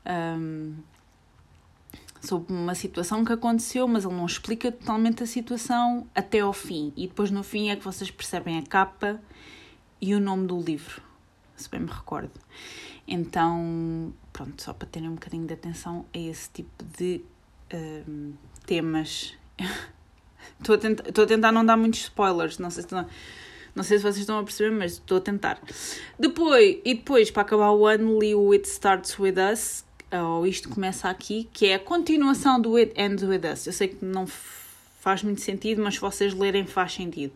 Um, 0.05 0.75
sobre 2.23 2.53
uma 2.53 2.75
situação 2.75 3.25
que 3.25 3.33
aconteceu, 3.33 3.87
mas 3.89 4.05
ele 4.05 4.15
não 4.15 4.27
explica 4.27 4.71
totalmente 4.71 5.25
a 5.25 5.27
situação 5.27 6.07
até 6.15 6.41
ao 6.41 6.53
fim. 6.53 6.93
E 6.97 7.09
depois 7.09 7.31
no 7.31 7.43
fim 7.43 7.71
é 7.71 7.77
que 7.77 7.85
vocês 7.85 8.11
percebem 8.11 8.59
a 8.59 8.63
capa 8.63 9.21
e 10.01 10.15
o 10.15 10.21
nome 10.21 10.47
do 10.47 10.61
livro, 10.61 11.03
se 11.57 11.69
bem 11.69 11.81
me 11.81 11.91
recordo. 11.91 12.33
Então, 13.07 14.15
pronto, 14.33 14.63
só 14.63 14.73
para 14.73 14.87
terem 14.89 15.09
um 15.09 15.15
bocadinho 15.15 15.47
de 15.47 15.55
atenção 15.55 16.07
a 16.15 16.19
esse 16.19 16.49
tipo 16.51 16.85
de 16.97 17.21
um, 17.75 18.35
temas. 18.67 19.35
estou, 20.61 20.77
a 20.77 20.79
tentar, 20.79 21.09
estou 21.09 21.25
a 21.25 21.27
tentar 21.27 21.51
não 21.51 21.67
dar 21.67 21.77
muitos 21.77 22.01
spoilers, 22.01 22.59
não 22.59 22.71
sei 22.71 22.83
se 22.83 22.87
estão, 22.87 23.07
não 23.75 23.83
sei 23.83 23.99
se 23.99 24.03
vocês 24.03 24.19
estão 24.19 24.39
a 24.39 24.45
perceber, 24.45 24.71
mas 24.71 24.93
estou 24.93 25.19
a 25.19 25.21
tentar. 25.21 25.61
Depois, 26.17 26.79
e 26.85 26.95
depois, 26.95 27.33
para 27.33 27.43
acabar 27.43 27.73
o 27.73 27.85
ano, 27.85 28.19
li 28.21 28.33
o 28.33 28.53
It 28.53 28.69
Starts 28.69 29.19
With 29.19 29.35
Us, 29.53 29.85
ou 30.13 30.47
Isto 30.47 30.69
Começa 30.69 31.09
Aqui, 31.09 31.49
que 31.53 31.67
é 31.67 31.75
a 31.75 31.79
continuação 31.79 32.61
do 32.61 32.77
It 32.77 32.93
Ends 33.01 33.23
With 33.23 33.41
Us. 33.53 33.67
Eu 33.67 33.73
sei 33.73 33.89
que 33.89 34.05
não 34.05 34.27
faz 34.27 35.23
muito 35.23 35.41
sentido, 35.41 35.83
mas 35.83 35.95
se 35.95 36.01
vocês 36.01 36.35
lerem 36.35 36.67
faz 36.67 36.93
sentido. 36.93 37.33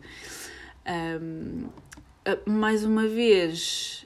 Um, 0.87 1.67
mais 2.45 2.83
uma 2.83 3.07
vez, 3.07 4.05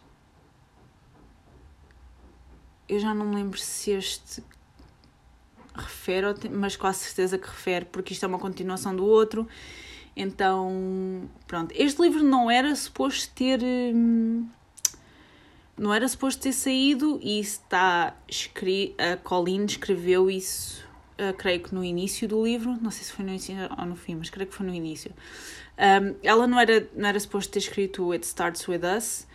eu 2.87 2.99
já 2.99 3.13
não 3.13 3.25
me 3.25 3.35
lembro 3.35 3.59
se 3.59 3.91
este 3.91 4.43
refere, 5.75 6.27
mas 6.49 6.75
quase 6.75 6.99
certeza 6.99 7.37
que 7.37 7.47
refere, 7.47 7.85
porque 7.85 8.13
isto 8.13 8.23
é 8.23 8.27
uma 8.27 8.39
continuação 8.39 8.95
do 8.95 9.05
outro. 9.05 9.47
Então, 10.15 11.29
pronto. 11.47 11.73
Este 11.75 12.01
livro 12.01 12.23
não 12.23 12.51
era 12.51 12.75
suposto 12.75 13.33
ter. 13.33 13.61
Hum, 13.63 14.47
não 15.77 15.93
era 15.93 16.07
suposto 16.07 16.41
ter 16.41 16.53
saído 16.53 17.19
e 17.21 17.39
está 17.39 18.15
escrito. 18.27 18.95
A 19.01 19.17
Colleen 19.17 19.65
escreveu 19.65 20.29
isso, 20.29 20.85
uh, 21.13 21.33
creio 21.35 21.61
que 21.61 21.73
no 21.73 21.83
início 21.83 22.27
do 22.27 22.43
livro. 22.43 22.77
Não 22.81 22.91
sei 22.91 23.03
se 23.03 23.11
foi 23.11 23.25
no 23.25 23.31
início 23.31 23.55
ou 23.77 23.85
no 23.85 23.95
fim, 23.95 24.15
mas 24.15 24.29
creio 24.29 24.49
que 24.49 24.55
foi 24.55 24.65
no 24.65 24.73
início. 24.73 25.11
Um, 25.77 26.15
ela 26.21 26.45
não 26.45 26.59
era, 26.59 26.87
não 26.95 27.09
era 27.09 27.19
suposto 27.19 27.51
ter 27.51 27.59
escrito 27.59 28.11
It 28.11 28.25
Starts 28.25 28.67
With 28.67 28.81
Us, 28.97 29.25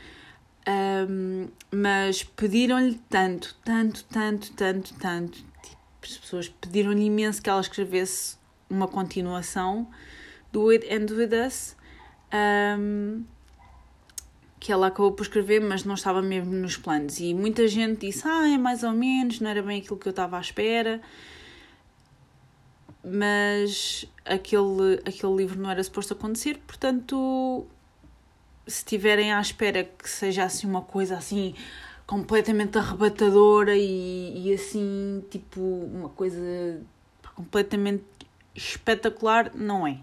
um, 1.09 1.49
mas 1.73 2.23
pediram-lhe 2.23 3.01
tanto, 3.09 3.57
tanto, 3.65 4.05
tanto, 4.05 4.53
tanto, 4.53 4.95
tanto. 4.95 5.39
Tipo, 5.39 5.77
as 6.05 6.19
pessoas 6.19 6.49
pediram-lhe 6.49 7.05
imenso 7.05 7.43
que 7.43 7.51
ela 7.51 7.61
escrevesse 7.61 8.37
uma 8.69 8.87
continuação 8.87 9.89
do 10.53 10.71
It 10.71 10.87
End 10.93 11.13
With 11.13 11.31
Us. 11.47 11.77
Um, 12.33 13.25
que 14.59 14.73
ela 14.73 14.89
acabou 14.89 15.13
por 15.13 15.23
escrever, 15.23 15.61
mas 15.61 15.85
não 15.85 15.95
estava 15.95 16.23
mesmo 16.23 16.53
nos 16.53 16.77
planos. 16.77 17.21
E 17.21 17.35
muita 17.35 17.69
gente 17.69 18.07
disse: 18.07 18.27
Ah, 18.27 18.49
é 18.49 18.59
mais 18.59 18.83
ou 18.83 18.93
menos, 18.93 19.41
não 19.41 19.51
era 19.51 19.63
bem 19.63 19.81
aquilo 19.81 19.99
que 19.99 20.09
eu 20.09 20.11
estava 20.11 20.39
à 20.39 20.41
espera. 20.41 21.01
Mas 23.05 24.05
aquele, 24.25 25.01
aquele 25.05 25.37
livro 25.37 25.61
não 25.61 25.71
era 25.71 25.83
suposto 25.83 26.13
acontecer, 26.15 26.59
portanto, 26.67 27.65
se 28.67 28.79
estiverem 28.79 29.33
à 29.33 29.41
espera 29.41 29.85
que 29.85 30.11
seja 30.11 30.45
assim 30.45 30.67
uma 30.67 30.83
coisa 30.83 31.17
assim 31.17 31.55
completamente 32.07 32.79
arrebatadora 32.79 33.77
e, 33.77 34.49
e 34.49 34.55
assim, 34.55 35.25
tipo, 35.31 35.61
uma 35.61 36.09
coisa 36.09 36.81
completamente 37.35 38.05
espetacular, 38.55 39.55
não 39.55 39.87
é. 39.87 40.01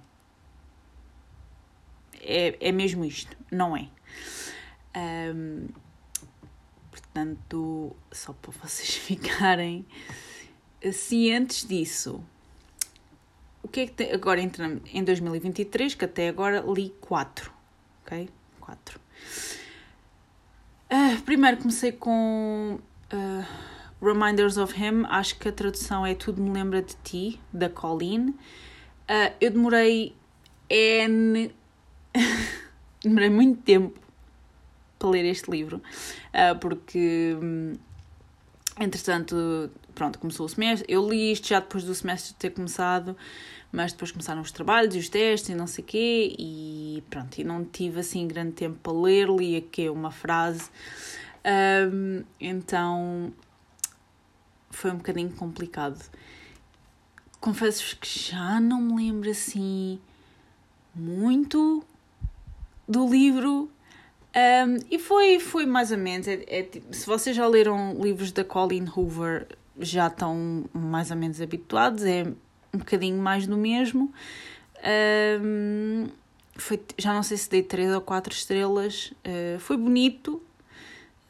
É, 2.22 2.70
é 2.70 2.72
mesmo 2.72 3.04
isto, 3.04 3.36
não 3.52 3.76
é. 3.76 3.88
Um, 4.96 5.68
portanto, 6.92 7.96
só 8.12 8.34
para 8.34 8.52
vocês 8.52 8.94
ficarem 8.96 9.86
cientes 10.92 11.68
disso. 11.68 12.24
O 13.62 13.68
que 13.68 13.82
é 13.82 13.88
que 13.88 13.94
tem? 13.94 14.12
Agora 14.12 14.42
entramos 14.42 14.82
em 14.94 15.04
2023, 15.04 15.96
que 15.96 16.06
até 16.06 16.28
agora 16.28 16.64
li 16.68 16.94
4. 17.00 17.52
Ok? 18.04 18.30
4. 18.60 19.00
Uh, 20.92 21.22
primeiro 21.22 21.58
comecei 21.58 21.92
com 21.92 22.78
uh, 23.14 24.06
Reminders 24.06 24.58
of 24.58 24.76
Him. 24.78 25.06
Acho 25.08 25.40
que 25.40 25.48
a 25.48 25.52
tradução 25.52 26.06
é 26.06 26.14
Tudo 26.14 26.42
Me 26.42 26.52
Lembra 26.52 26.82
de 26.82 26.96
Ti, 27.04 27.40
da 27.54 27.70
Colleen. 27.70 28.30
Uh, 28.30 29.34
eu 29.40 29.52
demorei 29.52 30.14
N. 30.70 31.56
demorei 33.02 33.30
muito 33.30 33.62
tempo 33.62 34.03
para 35.04 35.10
ler 35.10 35.26
este 35.26 35.52
livro, 35.52 35.82
uh, 36.30 36.58
porque 36.60 37.38
hum, 37.42 37.74
entretanto, 38.80 39.70
pronto, 39.94 40.18
começou 40.18 40.46
o 40.46 40.50
semestre. 40.50 40.86
Eu 40.90 41.10
li 41.10 41.34
isto 41.34 41.50
já 41.50 41.60
depois 41.60 41.84
do 41.84 41.94
semestre 41.94 42.34
ter 42.36 42.52
começado, 42.52 43.18
mas 43.70 43.92
depois 43.92 44.14
começaram 44.14 44.42
os 44.42 44.50
trabalhos 44.50 44.96
e 44.96 45.00
os 45.00 45.10
testes 45.10 45.50
e 45.50 45.56
não 45.56 45.68
sei 45.68 45.84
o 45.84 45.88
quê, 45.88 46.36
e 46.40 47.04
pronto, 47.10 47.38
e 47.38 47.44
não 47.44 47.66
tive 47.66 48.00
assim 48.00 48.26
grande 48.26 48.54
tempo 48.54 48.80
para 48.82 48.94
ler, 48.94 49.28
li 49.30 49.58
aqui 49.58 49.90
uma 49.90 50.10
frase. 50.10 50.70
Um, 51.92 52.24
então 52.40 53.34
foi 54.70 54.90
um 54.92 54.98
bocadinho 54.98 55.32
complicado. 55.32 56.02
Confesso-vos 57.42 57.96
que 57.96 58.32
já 58.32 58.62
não 58.62 58.82
me 58.82 59.04
lembro 59.04 59.30
assim 59.30 60.00
muito 60.96 61.84
do 62.88 63.06
livro. 63.10 63.70
Um, 64.36 64.80
e 64.90 64.98
foi, 64.98 65.40
foi 65.40 65.66
mais 65.66 65.92
ou 65.92 65.98
menos. 65.98 66.28
É, 66.28 66.44
é, 66.48 66.68
se 66.92 67.06
vocês 67.06 67.36
já 67.36 67.46
leram 67.48 67.94
livros 68.02 68.32
da 68.32 68.44
Colleen 68.44 68.86
Hoover, 68.96 69.48
já 69.80 70.08
estão 70.08 70.66
mais 70.74 71.12
ou 71.12 71.18
menos 71.18 71.40
habituados. 71.40 72.04
É 72.04 72.24
um 72.74 72.80
bocadinho 72.80 73.22
mais 73.22 73.46
do 73.46 73.58
mesmo. 73.58 74.12
Um, 75.42 76.08
foi, 76.56 76.82
já 76.98 77.14
não 77.14 77.24
sei 77.24 77.38
se 77.38 77.50
dei 77.50 77.64
3 77.64 77.94
ou 77.94 78.02
4 78.02 78.34
estrelas. 78.34 79.14
Uh, 79.26 79.60
foi 79.60 79.78
bonito. 79.78 80.42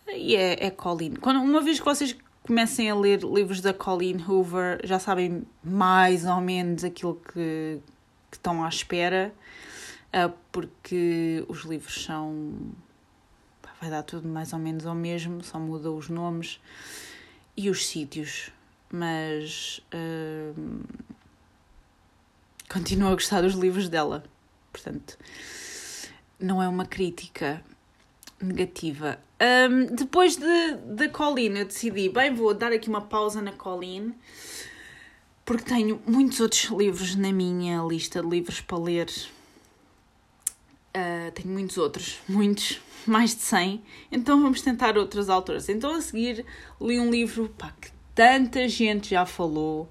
E 0.08 0.36
é, 0.36 0.68
é 0.68 0.70
Colleen. 0.70 1.16
Quando, 1.16 1.42
uma 1.42 1.62
vez 1.62 1.80
que 1.80 1.86
vocês 1.86 2.16
comecem 2.44 2.90
a 2.90 2.96
ler 2.96 3.22
livros 3.22 3.62
da 3.62 3.74
Colleen 3.74 4.24
Hoover, 4.28 4.80
já 4.84 5.00
sabem 5.00 5.44
mais 5.64 6.26
ou 6.26 6.40
menos 6.42 6.84
aquilo 6.84 7.16
que, 7.34 7.80
que 8.30 8.38
estão 8.38 8.64
à 8.64 8.70
espera 8.70 9.34
uh, 10.14 10.32
porque 10.52 11.44
os 11.48 11.62
livros 11.62 12.04
são. 12.04 12.54
Vai 13.84 13.90
dar 13.90 14.04
tudo 14.04 14.28
mais 14.28 14.54
ou 14.54 14.60
menos 14.60 14.86
ao 14.86 14.96
mesmo, 14.96 15.44
só 15.44 15.60
muda 15.60 15.92
os 15.92 16.08
nomes 16.08 16.60
e 17.56 17.70
os 17.70 17.86
sítios. 17.86 18.50
Mas. 18.90 19.82
Uh, 19.94 20.84
continuo 22.72 23.10
a 23.10 23.14
gostar 23.14 23.42
dos 23.42 23.56
livros 23.56 23.90
dela. 23.90 24.24
Portanto, 24.72 25.18
não 26.40 26.64
é 26.64 26.68
uma 26.68 26.86
crítica 26.86 27.62
negativa. 28.42 29.20
Um, 29.42 29.94
depois 29.94 30.38
de, 30.38 30.76
de 30.96 31.10
Colleen, 31.10 31.58
eu 31.58 31.66
decidi, 31.66 32.08
bem, 32.08 32.34
vou 32.34 32.54
dar 32.54 32.72
aqui 32.72 32.88
uma 32.88 33.02
pausa 33.02 33.42
na 33.42 33.52
Colleen, 33.52 34.14
porque 35.44 35.66
tenho 35.66 36.02
muitos 36.08 36.40
outros 36.40 36.66
livros 36.66 37.16
na 37.16 37.32
minha 37.32 37.84
lista 37.84 38.22
de 38.22 38.30
livros 38.30 38.62
para 38.62 38.78
ler 38.78 39.08
Uh, 40.96 41.32
tenho 41.32 41.50
muitos 41.50 41.78
outros, 41.78 42.20
muitos, 42.30 42.80
mais 43.06 43.36
de 43.36 43.42
100. 43.42 43.84
Então 44.12 44.42
vamos 44.42 44.62
tentar 44.62 44.98
outros 44.98 45.30
autores. 45.30 45.68
Então 45.70 45.96
a 45.96 46.02
seguir 46.02 46.46
li 46.80 47.00
um 47.00 47.10
livro 47.10 47.50
pá, 47.58 47.74
que 47.80 47.90
tanta 48.14 48.68
gente 48.68 49.12
já 49.12 49.26
falou. 49.26 49.90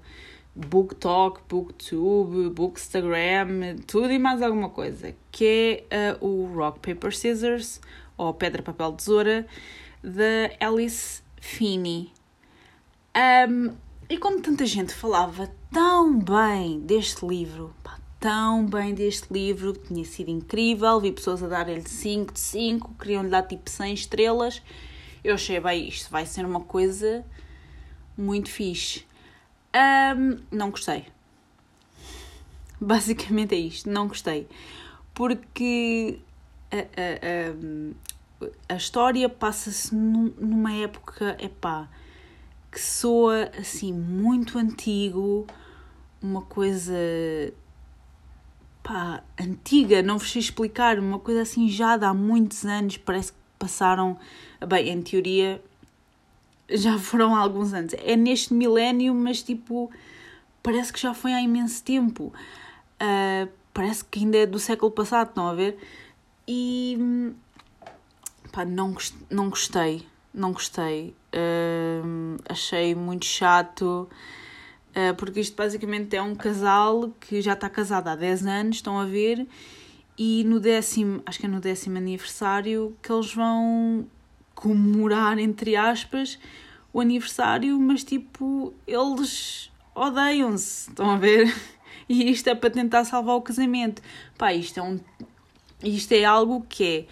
BookTok, 0.55 1.41
BookTube, 1.49 2.49
Bookstagram, 2.51 3.77
tudo 3.87 4.11
e 4.11 4.19
mais 4.19 4.41
alguma 4.41 4.69
coisa. 4.69 5.15
Que 5.31 5.83
é 5.89 6.13
uh, 6.21 6.25
o 6.25 6.53
Rock, 6.53 6.79
Paper, 6.79 7.11
Scissors, 7.11 7.81
ou 8.15 8.33
Pedra, 8.33 8.61
Papel, 8.61 8.93
Tesoura, 8.93 9.47
da 10.03 10.65
Alice 10.65 11.23
Finney. 11.41 12.11
Um, 13.15 13.75
e 14.09 14.17
como 14.17 14.41
tanta 14.41 14.65
gente 14.65 14.93
falava 14.93 15.51
tão 15.71 16.19
bem 16.19 16.79
deste 16.79 17.25
livro, 17.25 17.73
pá, 17.83 17.99
tão 18.23 18.65
bem 18.65 18.93
deste 18.93 19.33
livro, 19.33 19.73
tinha 19.73 20.05
sido 20.05 20.29
incrível, 20.29 20.97
vi 21.01 21.11
pessoas 21.11 21.43
a 21.43 21.47
dar-lhe 21.49 21.85
5 21.85 22.31
de 22.31 22.39
5, 22.39 22.95
queriam-lhe 22.97 23.27
dar 23.27 23.43
tipo 23.43 23.69
100 23.69 23.93
estrelas. 23.93 24.61
Eu 25.21 25.33
achei, 25.33 25.59
bem, 25.59 25.89
isto 25.89 26.09
vai 26.09 26.25
ser 26.25 26.45
uma 26.45 26.61
coisa 26.61 27.25
muito 28.17 28.49
fixe. 28.49 29.05
Um, 29.75 30.39
não 30.49 30.71
gostei. 30.71 31.05
Basicamente 32.79 33.55
é 33.55 33.57
isto, 33.57 33.89
não 33.89 34.07
gostei. 34.07 34.47
Porque 35.13 36.17
a, 36.71 36.77
a, 36.77 38.47
a, 38.69 38.73
a 38.73 38.77
história 38.77 39.27
passa-se 39.27 39.93
numa 39.93 40.71
época, 40.71 41.35
epá, 41.41 41.89
que 42.71 42.79
soa 42.79 43.51
assim 43.59 43.91
muito 43.91 44.57
antigo, 44.57 45.45
uma 46.21 46.43
coisa 46.43 46.93
pá, 48.83 49.23
antiga, 49.39 50.03
não 50.03 50.17
vos 50.17 50.31
sei 50.31 50.41
explicar, 50.41 50.99
uma 50.99 51.17
coisa 51.17 51.41
assim 51.41 51.69
já 51.69 51.95
de 51.95 52.05
há 52.05 52.13
muitos 52.13 52.65
anos, 52.65 52.97
parece 52.97 53.31
que 53.31 53.37
passaram, 53.57 54.17
bem, 54.67 54.89
em 54.89 55.01
teoria 55.01 55.61
já 56.69 56.97
foram 56.99 57.35
há 57.35 57.39
alguns 57.39 57.73
anos. 57.73 57.93
É 57.99 58.15
neste 58.15 58.53
milénio, 58.53 59.13
mas 59.15 59.41
tipo, 59.41 59.89
parece 60.61 60.91
que 60.91 60.99
já 60.99 61.13
foi 61.13 61.33
há 61.33 61.41
imenso 61.41 61.83
tempo. 61.83 62.33
Uh, 63.01 63.49
parece 63.73 64.03
que 64.05 64.19
ainda 64.19 64.37
é 64.37 64.45
do 64.45 64.59
século 64.59 64.91
passado, 64.91 65.29
estão 65.29 65.47
a 65.47 65.53
ver? 65.53 65.77
E 66.47 66.97
pá, 68.51 68.65
não, 68.65 68.95
não 69.29 69.49
gostei, 69.49 70.05
não 70.33 70.51
gostei. 70.51 71.15
Uh, 71.33 72.37
achei 72.47 72.93
muito 72.93 73.25
chato. 73.25 74.09
Uh, 74.95 75.15
porque 75.15 75.39
isto 75.39 75.55
basicamente 75.55 76.15
é 76.15 76.21
um 76.21 76.35
casal 76.35 77.11
que 77.19 77.41
já 77.41 77.53
está 77.53 77.67
casado 77.67 78.09
há 78.09 78.15
10 78.15 78.45
anos, 78.45 78.75
estão 78.75 78.99
a 78.99 79.05
ver, 79.05 79.47
e 80.17 80.43
no 80.43 80.59
décimo, 80.59 81.21
acho 81.25 81.39
que 81.39 81.47
é 81.47 81.49
no 81.49 81.59
décimo 81.59 81.97
aniversário, 81.97 82.95
que 83.01 83.11
eles 83.11 83.33
vão 83.33 84.05
comemorar, 84.53 85.39
entre 85.39 85.75
aspas, 85.75 86.37
o 86.93 87.01
aniversário, 87.01 87.79
mas 87.79 88.03
tipo, 88.03 88.71
eles 88.85 89.71
odeiam-se, 89.95 90.89
estão 90.89 91.11
a 91.11 91.17
ver? 91.17 91.53
E 92.09 92.29
isto 92.29 92.49
é 92.49 92.53
para 92.53 92.69
tentar 92.69 93.05
salvar 93.05 93.37
o 93.37 93.41
casamento. 93.41 94.01
Pá, 94.37 94.53
isto 94.53 94.77
é 94.77 94.83
um. 94.83 94.99
Isto 95.81 96.11
é 96.11 96.25
algo 96.25 96.65
que 96.67 96.83
é 96.83 97.05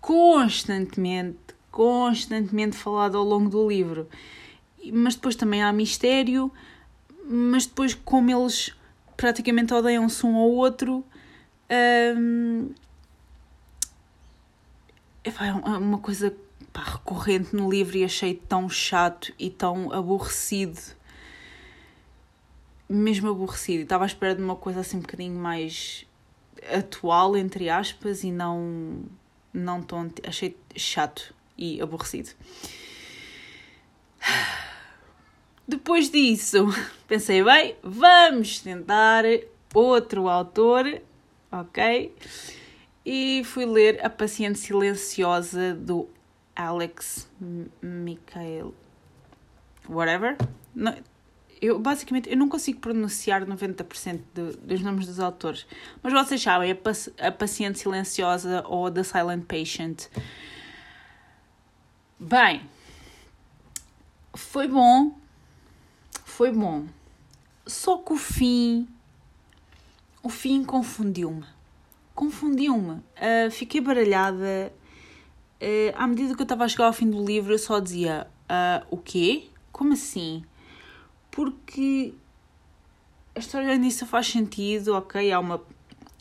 constantemente, 0.00 1.38
constantemente 1.70 2.74
falado 2.74 3.18
ao 3.18 3.22
longo 3.22 3.50
do 3.50 3.68
livro. 3.68 4.08
Mas 4.92 5.14
depois 5.14 5.36
também 5.36 5.62
há 5.62 5.70
mistério 5.74 6.50
mas 7.32 7.66
depois, 7.66 7.94
como 7.94 8.30
eles 8.30 8.74
praticamente 9.16 9.72
odeiam-se 9.72 10.24
um 10.26 10.36
ao 10.36 10.48
outro, 10.48 11.04
Um, 11.70 12.74
é 15.22 15.52
uma 15.52 15.98
coisa 15.98 16.34
pá, 16.72 16.82
recorrente 16.82 17.54
no 17.54 17.70
livro 17.70 17.96
e 17.96 18.04
achei 18.04 18.34
tão 18.34 18.68
chato 18.68 19.32
e 19.38 19.48
tão 19.48 19.92
aborrecido. 19.92 20.80
Mesmo 22.88 23.30
aborrecido. 23.30 23.84
Estava 23.84 24.04
à 24.04 24.06
espera 24.06 24.34
de 24.34 24.42
uma 24.42 24.56
coisa 24.56 24.80
assim 24.80 24.96
um 24.96 25.00
bocadinho 25.00 25.38
mais 25.38 26.04
atual, 26.76 27.36
entre 27.36 27.70
aspas, 27.70 28.24
e 28.24 28.32
não, 28.32 29.04
não 29.54 29.80
tão. 29.80 30.10
Achei 30.26 30.56
chato 30.74 31.32
e 31.56 31.80
aborrecido. 31.80 32.30
Depois 35.70 36.10
disso, 36.10 36.66
pensei, 37.06 37.44
bem, 37.44 37.76
vamos 37.80 38.58
tentar 38.58 39.22
outro 39.72 40.28
autor, 40.28 41.00
ok? 41.52 42.12
E 43.06 43.44
fui 43.44 43.64
ler 43.64 44.04
A 44.04 44.10
Paciente 44.10 44.58
Silenciosa 44.58 45.72
do 45.74 46.08
Alex 46.56 47.30
Michael. 47.80 48.74
Whatever. 49.88 50.36
Não, 50.74 50.92
eu 51.62 51.78
basicamente 51.78 52.28
eu 52.28 52.36
não 52.36 52.48
consigo 52.48 52.80
pronunciar 52.80 53.46
90% 53.46 54.22
de, 54.34 54.56
dos 54.56 54.80
nomes 54.80 55.06
dos 55.06 55.20
autores, 55.20 55.68
mas 56.02 56.12
vocês 56.12 56.42
sabem, 56.42 56.72
a, 56.72 57.28
a 57.28 57.30
Paciente 57.30 57.78
Silenciosa 57.78 58.64
ou 58.66 58.90
The 58.90 59.04
Silent 59.04 59.44
Patient. 59.44 60.08
Bem, 62.18 62.60
foi 64.34 64.66
bom, 64.66 65.14
foi 66.40 66.50
bom. 66.52 66.86
Só 67.66 67.98
que 67.98 68.14
o 68.14 68.16
fim, 68.16 68.88
o 70.22 70.30
fim 70.30 70.64
confundiu-me. 70.64 71.44
Confundiu-me. 72.14 72.92
Uh, 72.92 73.50
fiquei 73.50 73.78
baralhada. 73.78 74.72
Uh, 75.60 75.92
à 75.94 76.06
medida 76.06 76.34
que 76.34 76.40
eu 76.40 76.44
estava 76.44 76.64
a 76.64 76.68
chegar 76.68 76.86
ao 76.86 76.94
fim 76.94 77.10
do 77.10 77.22
livro, 77.22 77.52
eu 77.52 77.58
só 77.58 77.78
dizia: 77.78 78.26
uh, 78.48 78.86
O 78.90 78.96
quê? 78.96 79.50
Como 79.70 79.92
assim? 79.92 80.42
Porque 81.30 82.14
a 83.36 83.38
história 83.38 83.76
nisso 83.76 84.06
faz 84.06 84.28
sentido, 84.28 84.94
ok? 84.94 85.30
Há 85.30 85.38
uma. 85.38 85.62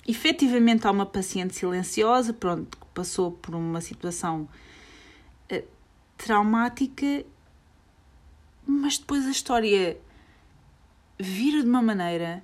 Efetivamente 0.06 0.86
há 0.86 0.92
uma 0.92 1.06
paciente 1.06 1.56
silenciosa, 1.56 2.34
pronto, 2.34 2.78
que 2.78 2.88
passou 2.94 3.32
por 3.32 3.56
uma 3.56 3.80
situação 3.80 4.50
traumática, 6.18 7.24
mas 8.68 8.98
depois 8.98 9.26
a 9.26 9.32
história 9.32 9.98
vira 11.20 11.62
de 11.62 11.68
uma 11.68 11.82
maneira. 11.82 12.44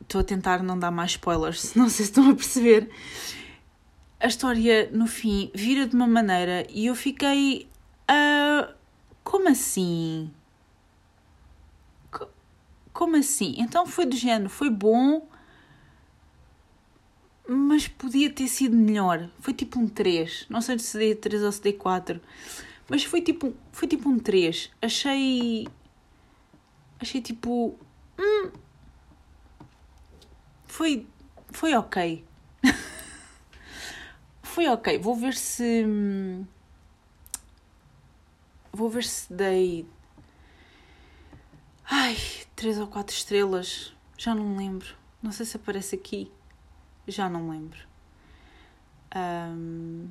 Estou 0.00 0.20
uh, 0.20 0.22
a 0.22 0.26
tentar 0.26 0.62
não 0.62 0.78
dar 0.78 0.90
mais 0.90 1.12
spoilers, 1.12 1.74
não 1.74 1.88
sei 1.88 2.04
se 2.04 2.10
estão 2.10 2.30
a 2.30 2.34
perceber. 2.34 2.90
A 4.20 4.26
história, 4.26 4.90
no 4.92 5.06
fim, 5.06 5.50
vira 5.54 5.86
de 5.86 5.94
uma 5.94 6.06
maneira 6.06 6.66
e 6.70 6.86
eu 6.86 6.94
fiquei. 6.94 7.68
Uh, 8.10 8.72
como 9.22 9.48
assim? 9.48 10.30
Como 12.92 13.16
assim? 13.16 13.56
Então 13.58 13.86
foi 13.86 14.06
do 14.06 14.14
género, 14.14 14.48
foi 14.48 14.70
bom, 14.70 15.26
mas 17.48 17.88
podia 17.88 18.30
ter 18.30 18.46
sido 18.48 18.76
melhor. 18.76 19.28
Foi 19.40 19.52
tipo 19.52 19.78
um 19.78 19.88
3. 19.88 20.46
Não 20.48 20.60
sei 20.60 20.78
se 20.78 20.96
dei 20.96 21.14
3 21.14 21.42
ou 21.42 21.52
se 21.52 21.60
dei 21.60 21.72
4. 21.72 22.20
Mas 22.88 23.04
foi 23.04 23.20
tipo, 23.20 23.54
foi 23.72 23.88
tipo 23.88 24.08
um 24.08 24.18
3. 24.18 24.70
Achei. 24.80 25.66
Achei 27.04 27.20
tipo. 27.20 27.78
Hum, 28.18 28.50
foi. 30.66 31.06
Foi 31.50 31.74
ok. 31.74 32.24
foi 34.42 34.66
ok. 34.68 34.98
Vou 34.98 35.14
ver 35.14 35.34
se. 35.34 35.84
Vou 38.72 38.88
ver 38.88 39.04
se 39.04 39.30
dei. 39.30 39.86
Ai, 41.84 42.16
três 42.56 42.78
ou 42.78 42.86
quatro 42.86 43.14
estrelas. 43.14 43.94
Já 44.16 44.34
não 44.34 44.46
me 44.46 44.56
lembro. 44.56 44.96
Não 45.22 45.30
sei 45.30 45.44
se 45.44 45.58
aparece 45.58 45.96
aqui. 45.96 46.32
Já 47.06 47.28
não 47.28 47.42
me 47.42 47.50
lembro. 47.50 47.86
Um... 49.14 50.08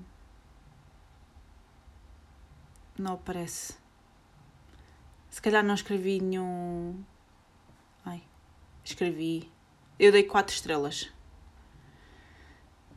Não 2.99 3.13
aparece. 3.13 3.82
Se 5.33 5.41
calhar 5.41 5.63
não 5.63 5.73
escrevi 5.73 6.21
nenhum. 6.21 7.03
Ai, 8.05 8.21
escrevi. 8.83 9.49
Eu 9.97 10.11
dei 10.11 10.21
quatro 10.21 10.53
estrelas. 10.53 11.09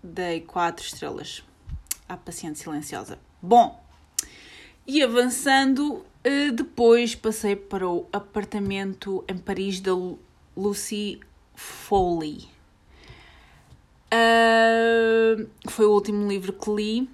Dei 0.02 0.42
quatro 0.42 0.84
estrelas 0.84 1.42
à 2.06 2.14
paciente 2.14 2.58
silenciosa. 2.58 3.18
Bom, 3.40 3.82
e 4.86 5.02
avançando, 5.02 6.04
eh, 6.22 6.50
depois 6.50 7.14
passei 7.14 7.56
para 7.56 7.88
o 7.88 8.06
apartamento 8.12 9.24
em 9.26 9.38
Paris 9.38 9.80
da 9.80 9.92
Lucy 10.54 11.18
Foley. 11.54 12.50
Uh, 14.12 15.48
foi 15.70 15.86
o 15.86 15.90
último 15.90 16.28
livro 16.28 16.52
que 16.52 16.70
li 16.70 17.10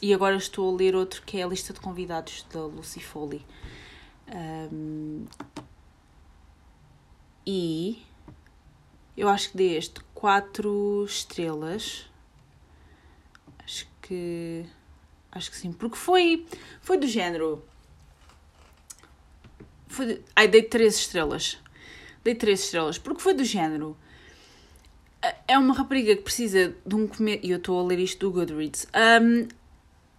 e 0.00 0.14
agora 0.14 0.36
estou 0.36 0.72
a 0.72 0.76
ler 0.78 0.96
outro 0.96 1.22
que 1.26 1.36
é 1.38 1.42
a 1.42 1.46
lista 1.46 1.74
de 1.74 1.80
convidados 1.80 2.46
da 2.50 2.62
Lucy 2.62 3.00
Foley. 3.00 3.44
Um, 4.34 5.26
e 7.46 8.02
eu 9.16 9.28
acho 9.28 9.50
que 9.50 9.56
dei 9.56 9.76
este 9.76 10.00
quatro 10.14 11.04
estrelas. 11.06 12.06
Acho 13.58 13.86
que 14.02 14.66
Acho 15.36 15.50
que 15.50 15.56
sim. 15.58 15.70
Porque 15.70 15.96
foi, 15.96 16.46
foi 16.80 16.96
do 16.96 17.06
género. 17.06 17.62
Foi 19.86 20.06
de, 20.06 20.20
ai, 20.34 20.48
dei 20.48 20.62
três 20.62 20.96
estrelas. 20.96 21.58
Dei 22.24 22.34
três 22.34 22.64
estrelas. 22.64 22.96
Porque 22.96 23.20
foi 23.20 23.34
do 23.34 23.44
género. 23.44 23.94
É 25.46 25.58
uma 25.58 25.74
rapariga 25.74 26.16
que 26.16 26.22
precisa 26.22 26.74
de 26.86 26.94
um 26.94 27.06
comer. 27.06 27.40
E 27.42 27.50
eu 27.50 27.58
estou 27.58 27.78
a 27.78 27.84
ler 27.84 27.98
isto 27.98 28.20
do 28.20 28.32
Goodreads. 28.32 28.86
Um, 28.94 29.46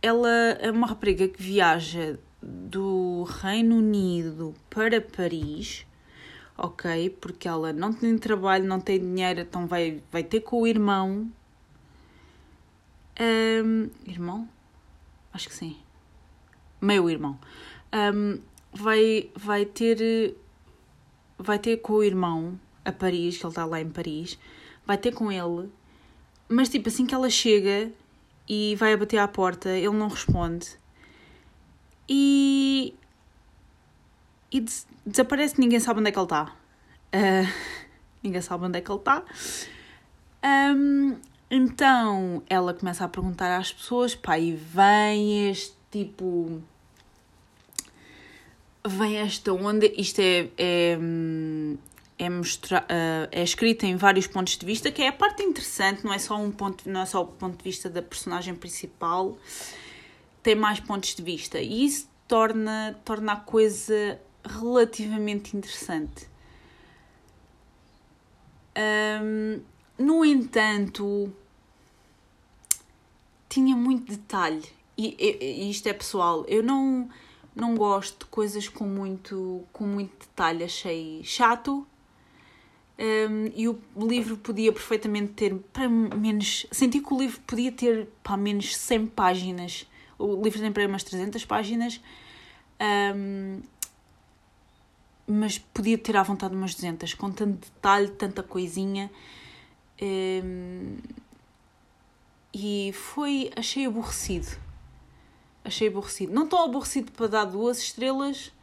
ela 0.04 0.30
é 0.30 0.70
uma 0.70 0.86
rapariga 0.86 1.28
que 1.28 1.42
viaja 1.42 2.20
do 2.40 3.07
Reino 3.24 3.78
Unido 3.78 4.54
para 4.70 5.02
Paris. 5.02 5.86
Ok? 6.58 7.10
Porque 7.22 7.48
ela 7.48 7.72
não 7.72 7.94
tem 7.94 8.18
trabalho, 8.18 8.66
não 8.66 8.80
tem 8.80 9.00
dinheiro, 9.00 9.42
então 9.42 9.68
vai, 9.68 10.02
vai 10.12 10.24
ter 10.24 10.42
com 10.42 10.62
o 10.62 10.68
irmão. 10.68 11.32
Um, 13.20 13.90
irmão? 14.06 14.50
acho 15.38 15.50
que 15.50 15.56
sim, 15.56 15.78
meio 16.82 17.10
irmão, 17.10 17.40
um, 18.14 18.40
vai, 18.74 19.30
vai 19.36 19.66
ter 19.66 20.36
vai 21.38 21.60
ter 21.60 21.78
com 21.78 21.94
o 21.94 22.04
irmão 22.04 22.60
a 22.84 22.92
Paris, 22.92 23.38
que 23.38 23.46
ele 23.46 23.52
está 23.52 23.66
lá 23.66 23.80
em 23.80 23.90
Paris, 23.90 24.40
vai 24.86 24.98
ter 24.98 25.14
com 25.14 25.32
ele, 25.32 25.70
mas 26.50 26.70
tipo 26.70 26.90
assim 26.90 27.06
que 27.06 27.14
ela 27.14 27.30
chega 27.30 27.92
e 28.50 28.76
vai 28.76 28.94
a 28.94 28.98
bater 28.98 29.18
à 29.18 29.28
porta, 29.28 29.70
ele 29.70 29.96
não 29.96 30.08
responde 30.08 30.78
e, 32.10 32.96
e 34.52 34.62
des 34.62 34.88
desaparece, 35.06 35.60
ninguém 35.60 35.80
sabe 35.80 36.00
onde 36.00 36.10
é 36.10 36.12
que 36.12 36.20
ele 36.20 36.26
está. 36.26 36.54
Uh, 37.14 37.52
ninguém 38.22 38.42
sabe 38.42 38.66
onde 38.66 38.78
é 38.78 38.82
que 38.82 38.92
ele 38.92 39.00
está. 39.00 39.24
Um, 40.44 41.16
então 41.50 42.44
ela 42.50 42.74
começa 42.74 43.06
a 43.06 43.08
perguntar 43.08 43.58
às 43.58 43.72
pessoas, 43.72 44.16
pá, 44.16 44.38
e 44.38 44.54
vem 44.54 45.50
este 45.50 45.76
tipo. 45.90 46.62
Vem 48.86 49.18
esta 49.18 49.52
onda, 49.52 49.86
isto 49.86 50.20
é, 50.20 50.50
é, 50.58 50.98
é, 52.18 52.30
mostra, 52.30 52.80
uh, 52.84 53.28
é 53.32 53.44
escrito 53.44 53.86
em 53.86 53.98
vários 53.98 54.28
pontos 54.28 54.58
de 54.58 54.66
vista, 54.66 54.90
que 54.90 55.02
é 55.02 55.10
a 55.10 55.14
parte 55.14 55.44
interessante, 55.44 56.06
não 56.06 56.14
é 56.14 56.18
só 56.18 56.38
um 56.38 56.52
ponto, 56.52 56.90
não 56.90 57.02
é 57.02 57.06
só 57.06 57.22
o 57.22 57.28
ponto 57.28 57.58
de 57.58 57.64
vista 57.66 57.90
da 57.90 58.02
personagem 58.02 58.56
principal, 58.56 59.38
tem 60.42 60.56
mais 60.56 60.80
pontos 60.80 61.14
de 61.14 61.22
vista. 61.22 61.60
E 61.60 61.84
isso 61.84 62.08
torna, 62.30 62.98
torna 63.04 63.34
a 63.34 63.36
coisa 63.36 64.18
relativamente 64.48 65.56
interessante. 65.56 66.28
Um, 68.78 69.62
no 69.98 70.24
entanto, 70.24 71.34
tinha 73.50 73.76
muito 73.76 74.12
detalhe. 74.12 74.64
E, 74.98 75.16
e, 75.20 75.64
e, 75.66 75.70
isto 75.70 75.88
é 75.88 75.94
pessoal. 75.94 76.46
Eu 76.48 76.62
não, 76.64 77.10
não 77.56 77.76
gosto 77.76 78.26
de 78.26 78.32
coisas 78.32 78.68
com 78.68 78.86
muito, 78.86 79.64
com 79.74 79.86
muito 79.86 80.20
detalhe. 80.20 80.64
Achei 80.64 81.22
chato. 81.24 81.86
Um, 83.00 83.52
e 83.56 83.68
o 83.68 83.80
livro 83.96 84.38
podia 84.38 84.72
perfeitamente 84.72 85.34
ter 85.34 85.56
para 85.72 85.88
menos. 85.88 86.66
Senti 86.72 87.00
que 87.00 87.14
o 87.14 87.18
livro 87.18 87.40
podia 87.46 87.72
ter 87.72 88.08
para 88.24 88.38
menos 88.38 88.76
100 88.76 89.08
páginas. 89.08 89.88
O 90.18 90.42
livro 90.42 90.60
tem 90.60 90.72
para 90.72 90.88
umas 90.88 91.04
300 91.04 91.46
páginas. 91.46 92.02
Um, 93.16 93.62
mas 95.28 95.58
podia 95.58 95.98
ter 95.98 96.16
à 96.16 96.24
vontade 96.24 96.56
umas 96.56 96.74
200, 96.74 97.14
com 97.14 97.30
tanto 97.30 97.68
detalhe, 97.68 98.08
tanta 98.10 98.42
coisinha. 98.42 99.12
Um, 100.02 100.98
e 102.54 102.94
foi, 102.94 103.52
achei 103.56 103.86
aborrecido. 103.86 104.58
Achei 105.66 105.90
aborrecido. 105.90 106.32
Não 106.32 106.48
tão 106.48 106.64
aborrecido 106.64 107.12
para 107.12 107.28
dar 107.28 107.46
duas 107.46 107.78
estrelas, 107.80 108.54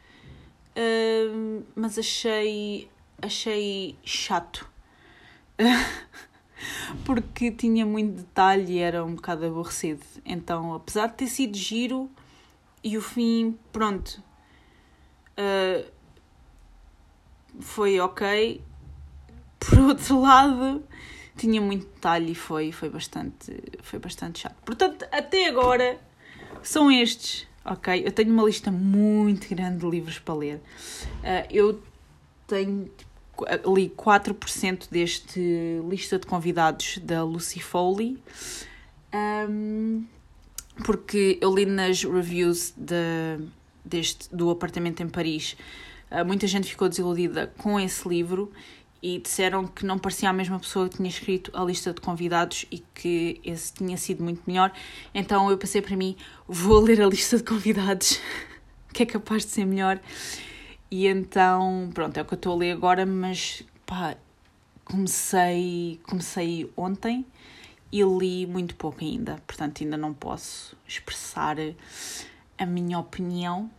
um, 0.74 1.62
mas 1.76 1.98
achei, 1.98 2.88
achei 3.20 3.94
chato. 4.02 4.68
Porque 7.04 7.50
tinha 7.50 7.84
muito 7.84 8.22
detalhe 8.22 8.74
e 8.74 8.78
era 8.78 9.04
um 9.04 9.16
bocado 9.16 9.44
aborrecido. 9.44 10.02
Então, 10.24 10.72
apesar 10.72 11.08
de 11.08 11.14
ter 11.14 11.26
sido 11.26 11.56
giro 11.56 12.10
e 12.82 12.96
o 12.96 13.02
fim, 13.02 13.58
pronto, 13.70 14.22
uh, 15.38 15.93
foi 17.60 18.00
ok. 18.00 18.60
Por 19.58 19.78
outro 19.80 20.20
lado, 20.20 20.82
tinha 21.36 21.60
muito 21.60 21.86
detalhe 21.86 22.32
e 22.32 22.34
foi, 22.34 22.72
foi, 22.72 22.88
bastante, 22.88 23.62
foi 23.82 23.98
bastante 23.98 24.40
chato. 24.40 24.56
Portanto, 24.64 25.06
até 25.10 25.48
agora 25.48 25.98
são 26.62 26.90
estes, 26.90 27.46
ok? 27.64 28.02
Eu 28.04 28.12
tenho 28.12 28.32
uma 28.32 28.44
lista 28.44 28.70
muito 28.70 29.48
grande 29.54 29.78
de 29.78 29.86
livros 29.88 30.18
para 30.18 30.34
ler. 30.34 30.56
Uh, 30.56 31.46
eu 31.50 31.82
tenho 32.46 32.90
li 33.74 33.90
4% 33.90 34.88
deste 34.90 35.40
lista 35.88 36.18
de 36.18 36.26
convidados 36.26 36.98
da 36.98 37.24
Lucy 37.24 37.60
Foley. 37.60 38.22
Um, 39.12 40.04
porque 40.84 41.38
eu 41.40 41.54
li 41.54 41.66
nas 41.66 42.02
reviews 42.02 42.72
de, 42.76 43.38
deste, 43.84 44.34
do 44.34 44.50
apartamento 44.50 45.02
em 45.02 45.08
Paris 45.08 45.56
muita 46.26 46.46
gente 46.46 46.68
ficou 46.68 46.88
desiludida 46.88 47.52
com 47.58 47.78
esse 47.78 48.08
livro 48.08 48.52
e 49.02 49.18
disseram 49.18 49.66
que 49.66 49.84
não 49.84 49.98
parecia 49.98 50.30
a 50.30 50.32
mesma 50.32 50.58
pessoa 50.58 50.88
que 50.88 50.96
tinha 50.96 51.08
escrito 51.10 51.50
a 51.54 51.62
lista 51.62 51.92
de 51.92 52.00
convidados 52.00 52.64
e 52.70 52.78
que 52.94 53.38
esse 53.44 53.74
tinha 53.74 53.98
sido 53.98 54.24
muito 54.24 54.42
melhor. 54.46 54.72
Então 55.14 55.50
eu 55.50 55.58
pensei 55.58 55.82
para 55.82 55.94
mim, 55.94 56.16
vou 56.48 56.80
ler 56.80 57.02
a 57.02 57.06
lista 57.06 57.36
de 57.36 57.42
convidados, 57.42 58.18
que 58.94 59.02
é 59.02 59.06
capaz 59.06 59.44
de 59.44 59.50
ser 59.52 59.66
melhor. 59.66 60.00
E 60.90 61.06
então, 61.06 61.90
pronto, 61.92 62.16
é 62.16 62.22
o 62.22 62.24
que 62.24 62.32
eu 62.32 62.36
estou 62.36 62.54
a 62.54 62.56
ler 62.56 62.72
agora, 62.72 63.04
mas 63.04 63.62
pá, 63.84 64.16
comecei, 64.84 66.00
comecei 66.04 66.70
ontem 66.74 67.26
e 67.92 68.02
li 68.02 68.46
muito 68.46 68.74
pouco 68.74 69.04
ainda, 69.04 69.38
portanto 69.46 69.82
ainda 69.82 69.96
não 69.96 70.14
posso 70.14 70.76
expressar 70.88 71.56
a 72.56 72.64
minha 72.64 72.98
opinião 72.98 73.70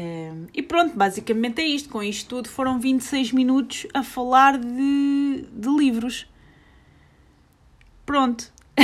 um, 0.00 0.46
e 0.54 0.62
pronto, 0.62 0.96
basicamente 0.96 1.60
é 1.60 1.66
isto. 1.66 1.88
Com 1.88 2.02
isto 2.02 2.28
tudo 2.28 2.48
foram 2.48 2.78
26 2.80 3.32
minutos 3.32 3.86
a 3.92 4.02
falar 4.02 4.58
de, 4.58 5.44
de 5.52 5.68
livros. 5.68 6.26
Pronto. 8.06 8.50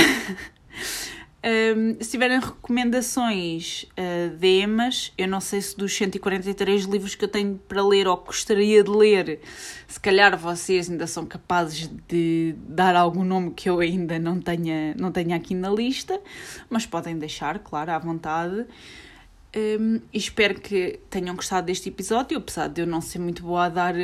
um, 1.43 1.97
se 2.03 2.11
tiverem 2.11 2.39
recomendações 2.39 3.85
uh, 3.85 4.37
demas, 4.37 5.13
eu 5.17 5.27
não 5.27 5.41
sei 5.41 5.63
se 5.63 5.77
dos 5.77 5.97
143 5.97 6.85
livros 6.85 7.15
que 7.15 7.25
eu 7.25 7.29
tenho 7.29 7.59
para 7.67 7.83
ler 7.83 8.07
ou 8.07 8.17
gostaria 8.19 8.85
de 8.85 8.91
ler, 8.91 9.41
se 9.89 9.99
calhar 9.99 10.37
vocês 10.37 10.91
ainda 10.91 11.07
são 11.07 11.25
capazes 11.25 11.91
de 12.07 12.55
dar 12.69 12.95
algum 12.95 13.25
nome 13.25 13.53
que 13.53 13.71
eu 13.71 13.81
ainda 13.81 14.19
não 14.19 14.39
tenha, 14.39 14.95
não 14.97 15.11
tenha 15.11 15.35
aqui 15.35 15.55
na 15.55 15.71
lista, 15.71 16.21
mas 16.69 16.85
podem 16.85 17.19
deixar, 17.19 17.59
claro, 17.61 17.91
à 17.91 17.99
vontade. 17.99 18.67
Um, 19.57 20.03
espero 20.12 20.61
que 20.61 21.01
tenham 21.09 21.35
gostado 21.35 21.69
deste 21.69 21.88
episódio, 21.88 22.37
apesar 22.37 22.69
de 22.69 22.83
eu 22.83 22.87
não 22.87 23.01
ser 23.01 23.19
muito 23.21 23.42
boa 23.42 23.64
a 23.64 23.69
dar, 23.71 23.95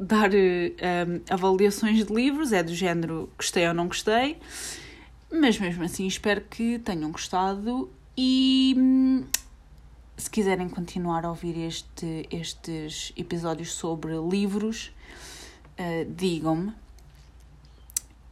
dar 0.00 0.30
um, 0.32 1.20
avaliações 1.28 2.06
de 2.06 2.14
livros, 2.14 2.54
é 2.54 2.62
do 2.62 2.74
género 2.74 3.28
gostei 3.36 3.68
ou 3.68 3.74
não 3.74 3.86
gostei, 3.86 4.38
mas 5.30 5.58
mesmo 5.58 5.84
assim 5.84 6.06
espero 6.06 6.40
que 6.40 6.78
tenham 6.78 7.12
gostado 7.12 7.90
e 8.16 8.74
hum, 8.78 9.24
se 10.16 10.30
quiserem 10.30 10.70
continuar 10.70 11.26
a 11.26 11.28
ouvir 11.28 11.58
este, 11.58 12.26
estes 12.30 13.12
episódios 13.16 13.72
sobre 13.72 14.12
livros, 14.16 14.90
uh, 15.78 16.10
digam-me. 16.16 16.72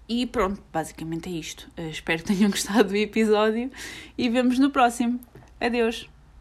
E 0.08 0.26
pronto, 0.26 0.62
basicamente 0.72 1.28
é 1.28 1.32
isto. 1.32 1.70
Uh, 1.76 1.88
espero 1.90 2.22
que 2.22 2.34
tenham 2.34 2.48
gostado 2.50 2.88
do 2.88 2.96
episódio 2.96 3.70
e 4.16 4.28
vemos 4.30 4.58
no 4.58 4.70
próximo. 4.70 5.20
Adeus! 5.60 6.11